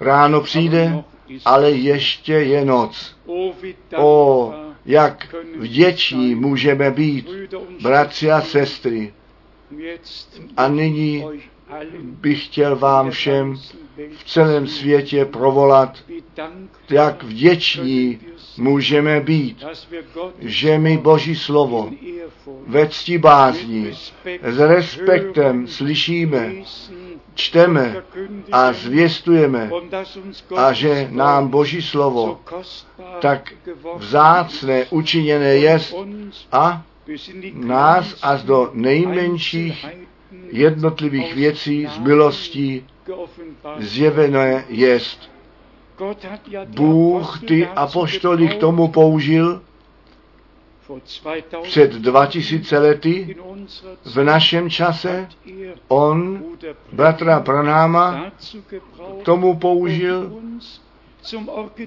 [0.00, 1.04] Ráno přijde,
[1.44, 3.16] ale ještě je noc.
[3.96, 4.54] O,
[4.86, 7.30] jak vděční můžeme být,
[7.82, 9.14] bratři a sestry.
[10.56, 11.24] A nyní
[12.02, 13.54] bych chtěl vám všem
[14.16, 15.98] v celém světě provolat,
[16.90, 18.20] jak vděční
[18.58, 19.64] můžeme být,
[20.38, 21.90] že my Boží slovo
[22.66, 23.90] ve cti bázní
[24.42, 26.52] s respektem slyšíme,
[27.34, 28.02] čteme
[28.52, 29.70] a zvěstujeme
[30.56, 32.40] a že nám Boží slovo
[33.20, 33.52] tak
[33.96, 35.94] vzácné učiněné jest
[36.52, 36.82] a
[37.54, 39.86] nás až do nejmenších
[40.50, 42.84] jednotlivých věcí z milostí
[43.78, 45.30] zjevené jest.
[46.66, 49.62] Bůh ty apoštoly k tomu použil,
[51.62, 53.36] Před 2000 lety
[54.04, 55.28] v našem čase
[55.88, 56.42] on
[56.92, 58.24] bratra Pranáma
[59.22, 60.32] tomu použil,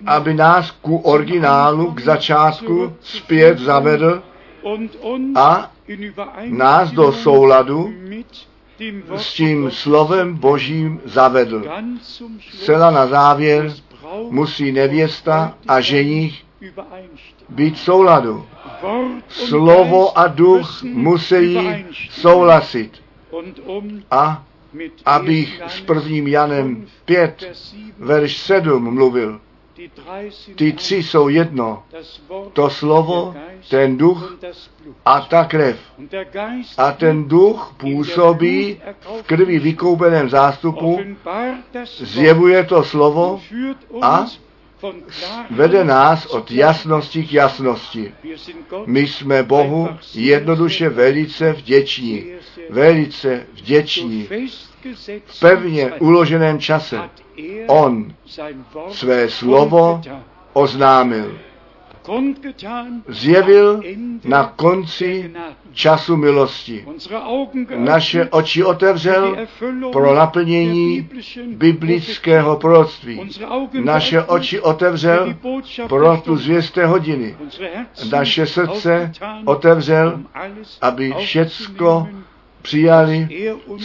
[0.05, 4.23] aby nás ku originálu, k začátku zpět zavedl
[5.35, 5.71] a
[6.49, 7.93] nás do souladu
[9.15, 11.63] s tím slovem Božím zavedl.
[12.51, 13.73] Zcela na závěr
[14.29, 16.43] musí nevěsta a ženich
[17.49, 18.45] být v souladu.
[19.27, 21.57] Slovo a duch musí
[22.09, 22.91] souhlasit.
[24.11, 24.43] A
[25.05, 27.57] abych s prvním Janem 5,
[27.97, 29.39] verš 7 mluvil,
[30.55, 31.83] ty tři jsou jedno.
[32.53, 33.35] To slovo,
[33.69, 34.37] ten duch
[35.05, 35.79] a ta krev.
[36.77, 38.81] A ten duch působí
[39.19, 40.99] v krvi vykoupeném zástupu,
[41.97, 43.41] zjevuje to slovo
[44.01, 44.25] a
[45.49, 48.13] vede nás od jasnosti k jasnosti.
[48.85, 52.25] My jsme Bohu jednoduše velice vděční.
[52.69, 54.27] Velice vděční.
[55.25, 56.99] V pevně uloženém čase
[57.67, 58.13] On
[58.91, 60.01] své slovo
[60.53, 61.37] oznámil.
[63.07, 63.81] Zjevil
[64.23, 65.31] na konci
[65.71, 66.85] času milosti.
[67.75, 69.37] Naše oči otevřel
[69.91, 71.09] pro naplnění
[71.47, 73.29] biblického proroctví.
[73.73, 75.33] Naše oči otevřel
[75.87, 77.35] pro tu zvěsté hodiny.
[78.11, 79.11] Naše srdce
[79.45, 80.19] otevřel,
[80.81, 82.07] aby všecko
[82.61, 83.27] přijali,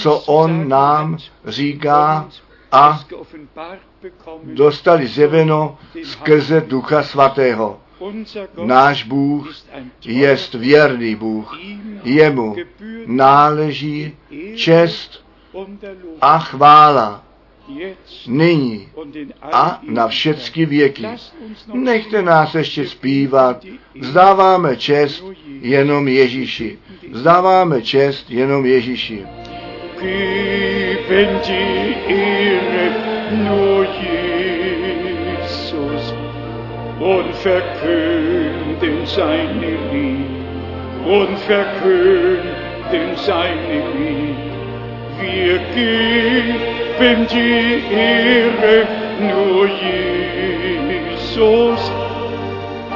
[0.01, 2.29] co on nám říká
[2.73, 3.01] a
[4.43, 7.81] dostali zjeveno skrze Ducha Svatého.
[8.65, 9.55] Náš Bůh
[10.05, 11.59] je věrný Bůh.
[12.05, 12.57] Jemu
[13.07, 14.17] náleží
[14.57, 15.25] čest
[16.21, 17.23] a chvála
[18.27, 18.89] nyní
[19.43, 21.07] a na všechny věky.
[21.75, 23.65] Nechte nás ještě zpívat.
[24.01, 25.25] Vzdáváme čest
[25.61, 26.79] jenom Ježíši.
[27.13, 29.27] Vzdáváme čest jenom Ježíši.
[30.01, 32.87] Geben die Ehre
[33.45, 35.25] nur Jesus
[37.01, 40.37] und verkünden seine Liebe
[41.07, 44.57] und verkünden seine Liebe.
[45.21, 48.87] Wir geben die Ehre
[49.21, 50.73] nur Jesus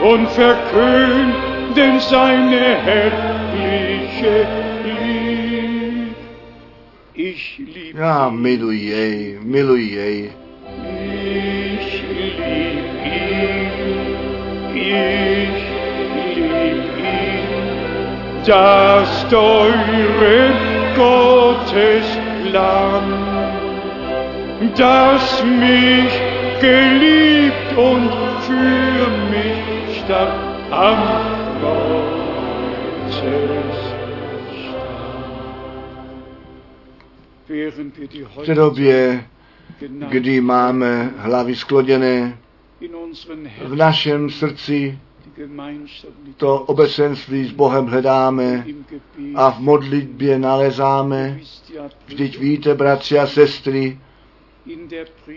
[0.02, 4.69] und verkünden seine herrliche Liebe.
[7.22, 8.94] Ich liebe Ja, miluji
[9.94, 10.30] jej.
[11.76, 12.44] Ich liebe
[13.04, 13.58] ihn,
[14.74, 15.56] ich
[16.34, 17.44] liebe ihn,
[18.46, 20.38] das teure
[20.96, 22.06] Gottes
[22.54, 23.10] Lamm,
[24.76, 26.12] das mich
[26.62, 28.10] geliebt und
[28.46, 30.32] für mich starb
[30.70, 31.00] am
[33.10, 33.99] Kreuzes.
[37.50, 39.24] V té době,
[40.08, 42.38] kdy máme hlavy skloděné,
[43.64, 44.98] v našem srdci
[46.36, 48.66] to obecenství s Bohem hledáme
[49.34, 51.40] a v modlitbě nalezáme.
[52.06, 53.98] Vždyť víte, bratři a sestry,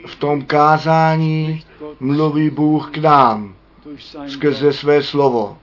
[0.06, 1.64] v tom kázání
[2.00, 3.56] mluví Bůh k nám
[4.28, 5.58] skrze své slovo.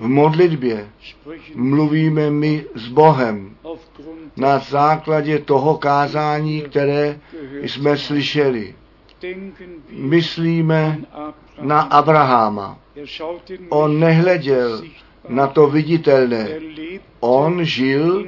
[0.00, 0.90] V modlitbě
[1.54, 3.55] mluvíme my s Bohem
[4.36, 7.20] na základě toho kázání, které
[7.62, 8.74] jsme slyšeli.
[9.90, 10.98] Myslíme
[11.60, 12.78] na Abraháma.
[13.68, 14.82] On nehleděl
[15.28, 16.48] na to viditelné.
[17.20, 18.26] On žil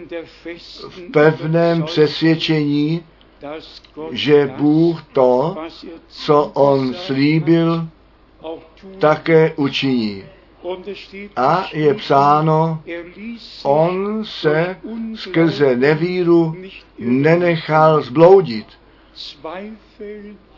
[0.89, 3.05] v pevném přesvědčení,
[4.11, 5.57] že Bůh to,
[6.09, 7.89] co on slíbil,
[8.99, 10.25] také učiní.
[11.37, 12.83] A je psáno,
[13.63, 14.77] on se
[15.15, 16.57] skrze nevíru
[16.99, 18.67] nenechal zbloudit.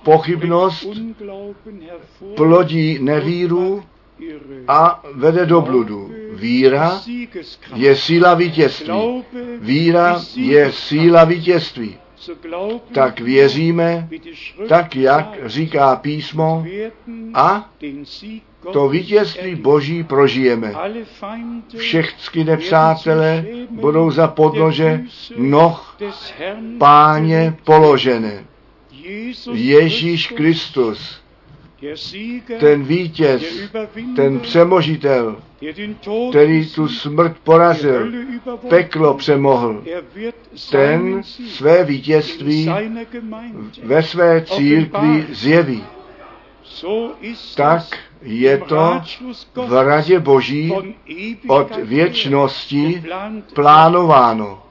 [0.03, 0.89] Pochybnost
[2.37, 3.85] plodí nevíru
[4.69, 6.11] a vede do bludu.
[6.33, 7.01] Víra
[7.75, 9.25] je síla vítězství.
[9.59, 11.99] Víra je síla vítězství.
[12.93, 14.09] Tak věříme,
[14.69, 16.65] tak jak říká písmo,
[17.35, 17.71] a
[18.73, 20.75] to vítězství Boží prožijeme.
[21.77, 25.01] Všechny nepřátelé budou za podnože
[25.37, 25.99] noh
[26.79, 28.45] páně položené.
[29.53, 31.21] Ježíš Kristus,
[32.61, 33.43] ten vítěz,
[34.17, 35.43] ten přemožitel,
[36.31, 38.13] který tu smrt porazil,
[38.69, 39.85] peklo přemohl,
[40.71, 42.71] ten své vítězství
[43.83, 45.85] ve své církvi zjeví.
[47.57, 47.83] tak
[48.23, 49.01] je to
[49.67, 50.73] v radě Boží
[51.49, 53.05] od věčnosti
[53.55, 54.63] plánováno.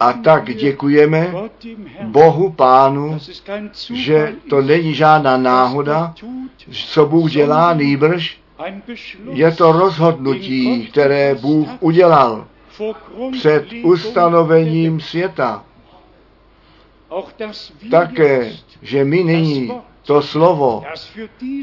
[0.00, 1.34] A tak děkujeme
[2.02, 3.18] Bohu Pánu,
[3.92, 6.14] že to není žádná náhoda,
[6.86, 8.40] co Bůh dělá, nýbrž
[9.32, 12.46] je to rozhodnutí, které Bůh udělal
[13.38, 15.64] před ustanovením světa.
[17.90, 18.52] Také,
[18.82, 19.72] že my nyní
[20.02, 20.84] to slovo,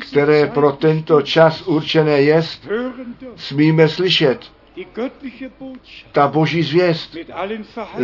[0.10, 2.68] které pro tento čas určené jest,
[3.36, 4.40] smíme slyšet.
[6.12, 7.18] Ta boží zvěst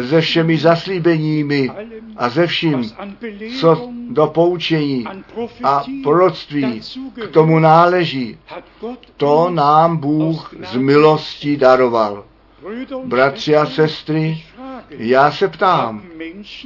[0.09, 1.69] se všemi zaslíbeními
[2.17, 2.91] a ze vším,
[3.59, 5.05] co do poučení
[5.63, 6.81] a proroctví
[7.27, 8.37] k tomu náleží,
[9.17, 12.25] to nám Bůh z milostí daroval.
[13.05, 14.43] Bratři a sestry,
[14.89, 16.01] já se ptám,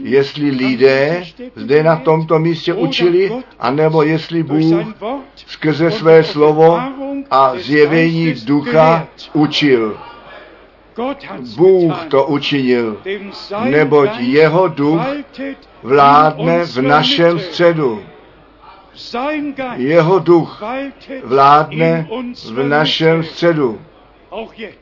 [0.04, 1.24] jestli lidé
[1.56, 4.88] zde na tomto místě učili, anebo jestli Bůh
[5.36, 6.80] skrze své slovo
[7.32, 9.98] a zjevení ducha učil.
[11.56, 13.02] Bůh to učinil,
[13.64, 15.02] neboť jeho duch
[15.84, 18.04] vládne v našem středu.
[19.76, 20.64] Jeho duch
[21.24, 22.08] vládne
[22.46, 23.82] v našem středu.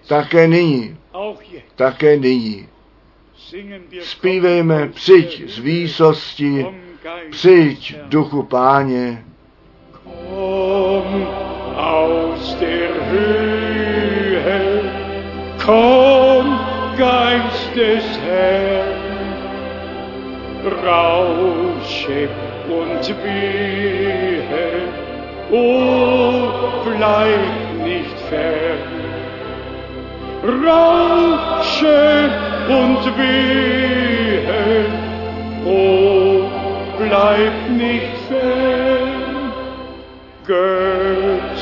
[0.08, 0.98] Také nyní.
[1.76, 2.68] Také nyní.
[4.02, 6.66] Zpívejme, přijď z výsosti,
[7.32, 9.24] přijď duchu páně.
[16.98, 19.34] Geist des Herrn,
[20.84, 22.30] rausche
[22.70, 24.70] und wehe,
[25.52, 29.01] o bleib nicht fern.
[30.44, 32.32] Rausche
[32.68, 34.86] und wehe,
[35.66, 36.50] o
[36.98, 39.54] bleib nicht fern.
[40.48, 41.54] Göttliches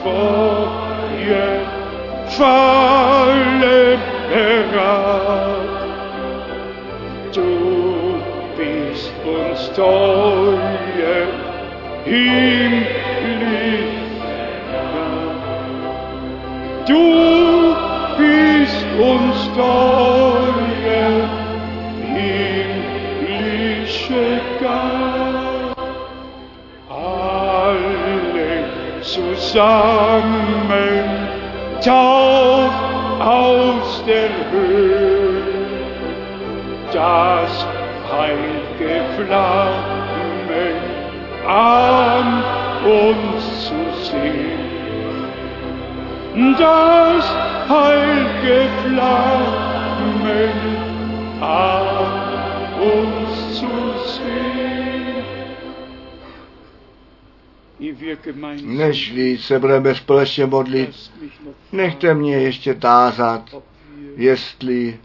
[0.00, 1.58] Feuer
[2.28, 3.98] falle
[4.32, 5.66] herab.
[7.34, 8.20] Du
[8.56, 11.26] bist uns teuer,
[12.04, 12.97] himmlisch
[16.88, 17.76] Du
[18.16, 21.28] bist uns teuer,
[23.20, 24.26] himmlische
[24.58, 25.76] Gott.
[26.88, 28.54] Alle
[29.02, 30.38] zusammen
[31.84, 32.72] tauf
[33.20, 35.42] aus der Höhe,
[36.90, 37.66] das
[38.10, 40.66] heilige Flamme
[41.46, 42.42] an
[42.82, 43.78] uns zu
[44.10, 44.57] sehen
[46.58, 47.24] das
[47.68, 50.58] heilige Flammen
[51.40, 51.86] an
[52.80, 53.70] uns zu
[54.06, 54.78] sehen.
[58.62, 61.10] Nežli se budeme společně modlit,
[61.72, 63.62] nechte mě ještě tázat,
[64.16, 64.98] jestli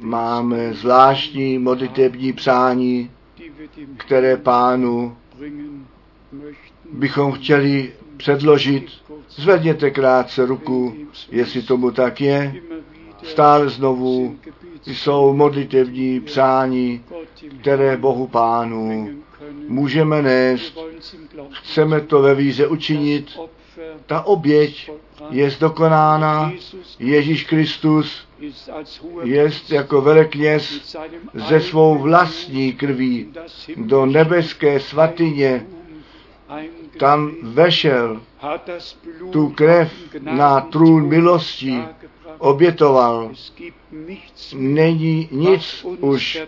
[0.00, 3.10] máme zvláštní modlitební přání,
[3.96, 5.16] které pánu
[6.92, 8.86] bychom chtěli předložit.
[9.28, 10.94] Zvedněte krátce ruku,
[11.30, 12.54] jestli tomu tak je.
[13.22, 14.36] Stále znovu
[14.86, 17.04] jsou modlitevní přání,
[17.60, 19.08] které Bohu Pánu
[19.68, 20.78] můžeme nést.
[21.50, 23.40] Chceme to ve víze učinit.
[24.06, 24.90] Ta oběť
[25.30, 26.52] je zdokonána.
[26.98, 28.26] Ježíš Kristus
[29.22, 30.96] je jako velekněz
[31.34, 33.32] ze svou vlastní krví
[33.76, 35.66] do nebeské svatyně
[36.98, 38.20] tam vešel,
[39.30, 41.84] tu krev na trůn milosti
[42.38, 43.30] obětoval.
[44.54, 46.42] Není nic už,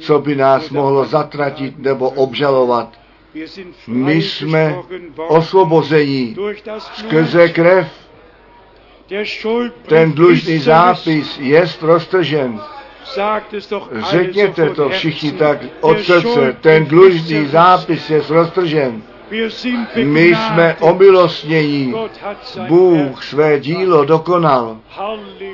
[0.00, 2.92] co by nás mohlo zatratit nebo obžalovat.
[3.86, 4.76] My jsme
[5.28, 6.36] osvobození
[6.78, 7.88] skrze krev.
[9.88, 12.60] Ten dlužný zápis je roztržen.
[14.10, 16.56] Řekněte to všichni tak od srdce.
[16.60, 19.02] Ten dlužný zápis je roztržen.
[20.04, 21.94] My jsme omilostnění.
[22.68, 24.78] Bůh své dílo dokonal.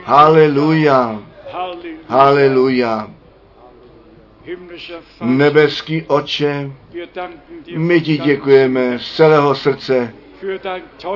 [0.04, 1.18] Haleluja.
[2.08, 3.10] Haleluja.
[5.20, 6.70] Nebeský oče,
[7.76, 10.14] my ti děkujeme z celého srdce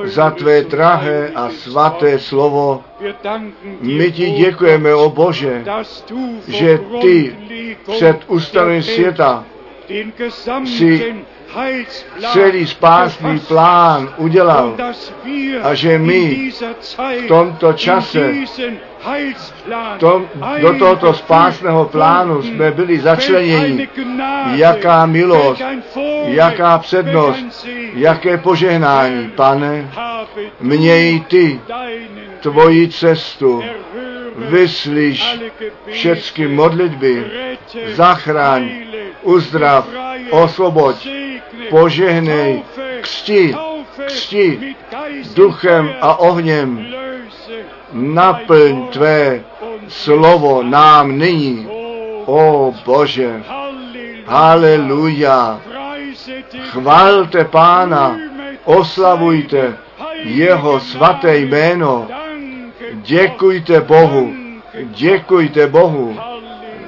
[0.03, 2.83] za tvé drahé a svaté slovo.
[3.81, 5.65] My ti děkujeme, o Bože,
[6.47, 7.35] že ty
[7.91, 9.45] před ustavením světa
[10.65, 11.15] si
[12.33, 14.75] celý spásný plán udělal
[15.63, 16.51] a že my
[17.23, 18.33] v tomto čase
[19.99, 20.27] tom,
[20.61, 23.89] do tohoto spásného plánu jsme byli začleněni.
[24.55, 25.61] Jaká milost,
[26.25, 29.91] jaká přednost, jaké požehnání, pane,
[30.59, 31.59] měj ty
[32.41, 33.63] tvoji cestu,
[34.35, 35.39] vyslyš
[35.91, 37.25] všechny modlitby,
[37.93, 38.69] zachraň,
[39.21, 39.87] uzdrav,
[40.29, 41.07] osvoboď,
[41.69, 42.63] požehnej,
[43.01, 43.55] křti,
[44.05, 44.75] křti
[45.35, 46.87] duchem a ohněm,
[47.91, 49.41] naplň tvé
[49.87, 51.67] slovo nám nyní.
[52.25, 53.43] O Bože,
[54.25, 55.61] haleluja,
[56.69, 58.19] chvalte Pána,
[58.65, 59.77] oslavujte
[60.23, 62.07] jeho svaté jméno,
[62.93, 64.33] děkujte Bohu,
[64.83, 66.17] děkujte Bohu,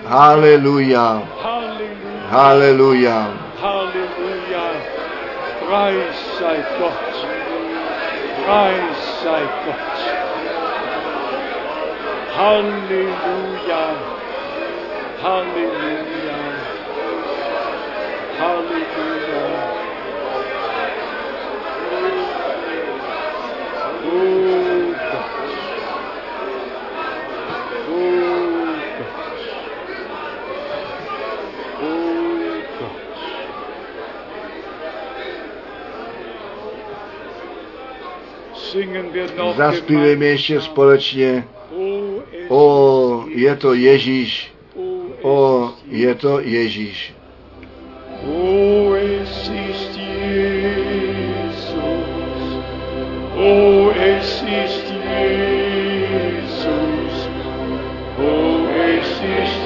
[0.06, 1.24] haleluja,
[2.30, 3.26] Hallelujah.
[3.58, 4.72] Hallelujah.
[5.66, 6.98] Praise thy God.
[8.46, 10.10] Praise thy God.
[12.38, 13.88] Hallelujah.
[15.20, 16.78] Hallelujah.
[18.38, 19.90] Hallelujah.
[24.06, 24.69] Oh.
[39.58, 41.48] Zaspívejme ještě společně.
[42.50, 44.52] O, je to Ježíš.
[45.22, 47.14] O, je to Ježíš.
[48.28, 50.50] Oh, es ist Jesus.
[53.38, 56.50] Oh, es ist Jesus.
[58.18, 59.62] Oh, es ist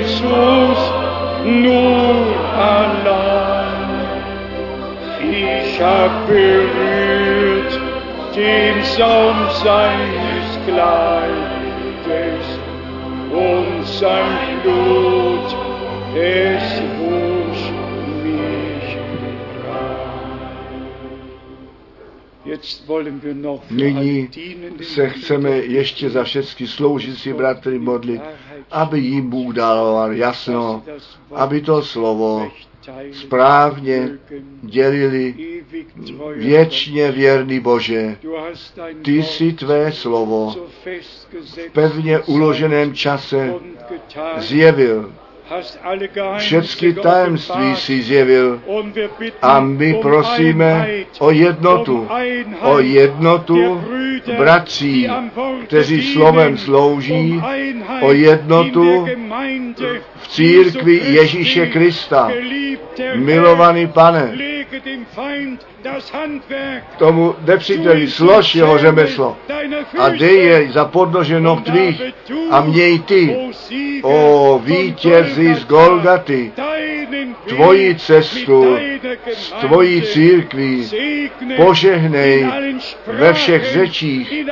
[0.00, 0.78] Jesus.
[1.44, 3.90] Nur allein.
[5.22, 6.85] Ich hab berührt
[8.36, 12.46] den Saum seines Kleides
[13.32, 15.56] und sein Blut,
[16.14, 17.64] es wusch
[18.22, 18.96] mich
[19.66, 20.88] rein.
[22.44, 24.28] Jetzt wollen wir noch für alle Nyní
[24.82, 28.22] se chceme ještě za všechny sloužící bratry modlit,
[28.70, 30.82] aby jim Bůh dal jasno,
[31.34, 32.50] aby to slovo
[33.12, 34.08] správně
[34.62, 35.34] dělili
[36.36, 38.16] věčně věrný Bože.
[39.02, 40.54] Ty si tvé slovo
[40.84, 43.54] v pevně uloženém čase
[44.36, 45.12] zjevil.
[46.38, 48.60] Všechny tajemství si zjevil
[49.42, 50.88] a my prosíme
[51.18, 52.08] o jednotu,
[52.60, 53.84] o jednotu
[54.38, 55.08] bratří,
[55.64, 57.42] kteří slovem slouží,
[58.00, 59.06] o jednotu
[60.16, 62.30] v církvi Ježíše Krista.
[63.14, 64.32] Milovaný pane,
[66.98, 69.36] tomu nepříteli slož jeho řemeslo.
[69.98, 72.02] a dej je za podnože noh tvých.
[72.50, 73.36] a měj ty,
[74.02, 76.52] o vítězi z Golgaty,
[77.48, 78.76] tvoji cestu,
[79.34, 80.90] z tvojí církví,
[81.56, 82.46] požehnej
[83.06, 84.44] ve všech řečích,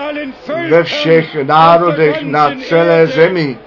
[0.68, 3.58] ve všech národech na celé zemi.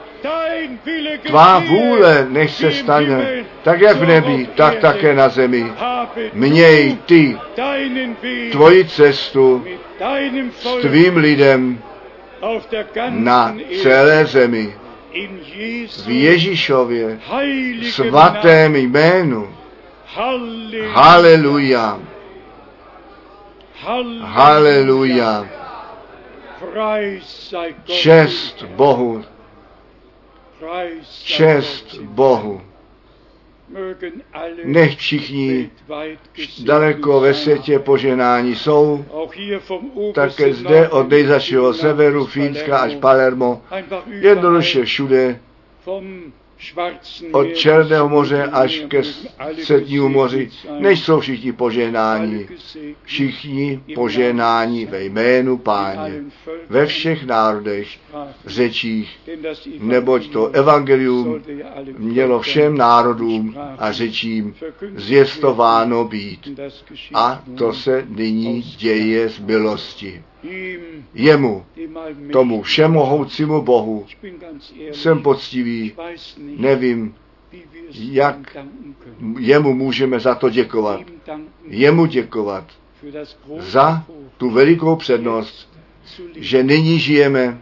[1.27, 5.71] Tvá vůle nech se stane, tak jak v nebi, tak také na zemi.
[6.33, 7.37] Měj ty
[8.51, 9.65] tvoji cestu
[10.51, 11.79] s tvým lidem
[13.09, 14.75] na celé zemi.
[16.05, 17.19] V Ježíšově
[17.91, 19.49] svatém jménu.
[20.93, 21.99] Haleluja.
[24.21, 25.47] Haleluja.
[27.85, 29.23] Čest Bohu.
[31.23, 32.61] Čest Bohu.
[34.63, 35.69] Nech všichni
[36.63, 39.05] daleko ve světě poženání jsou,
[40.13, 43.61] také zde od nejzašího severu, Fínska až Palermo,
[44.05, 45.39] jednoduše všude,
[47.31, 52.47] od Černého moře až ke Střednímu moři, než jsou všichni požehnáni.
[53.03, 56.13] Všichni požehnáni ve jménu Páně,
[56.69, 57.87] ve všech národech,
[58.45, 59.19] řečích,
[59.79, 61.41] neboť to evangelium
[61.97, 64.55] mělo všem národům a řečím
[64.95, 66.59] zvěstováno být.
[67.13, 70.23] A to se nyní děje z milosti.
[71.13, 71.65] Jemu,
[72.31, 74.05] tomu všemohoucímu Bohu,
[74.91, 75.93] jsem poctivý,
[76.57, 77.15] nevím,
[77.93, 78.57] jak
[79.39, 81.01] jemu můžeme za to děkovat.
[81.67, 82.63] Jemu děkovat
[83.59, 84.03] za
[84.37, 85.69] tu velikou přednost,
[86.35, 87.61] že nyní žijeme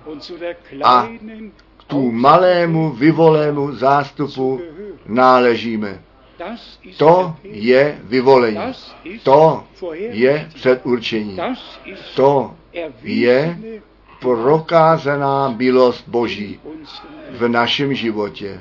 [0.83, 1.09] a
[1.77, 4.61] k tu malému vyvolému zástupu
[5.05, 6.01] náležíme.
[6.97, 8.57] To je vyvolení.
[9.23, 9.63] To
[10.09, 11.37] je předurčení.
[12.15, 12.55] To
[13.03, 13.57] je
[14.19, 16.60] prokázaná milost Boží
[17.31, 18.60] v našem životě.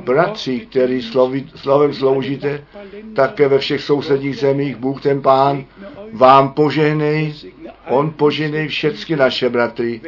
[0.00, 2.64] Bratři, který slovi, slovem sloužíte,
[3.14, 5.64] také ve všech sousedních zemích, Bůh ten Pán,
[6.12, 7.34] vám požehnej,
[7.88, 10.00] On požehnej všechny naše bratry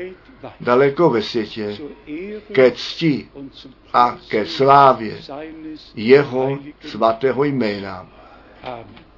[0.61, 1.77] daleko ve světě
[2.53, 3.29] ke cti
[3.93, 5.17] a ke slávě
[5.95, 8.07] jeho svatého jména.
[8.63, 9.10] Amen.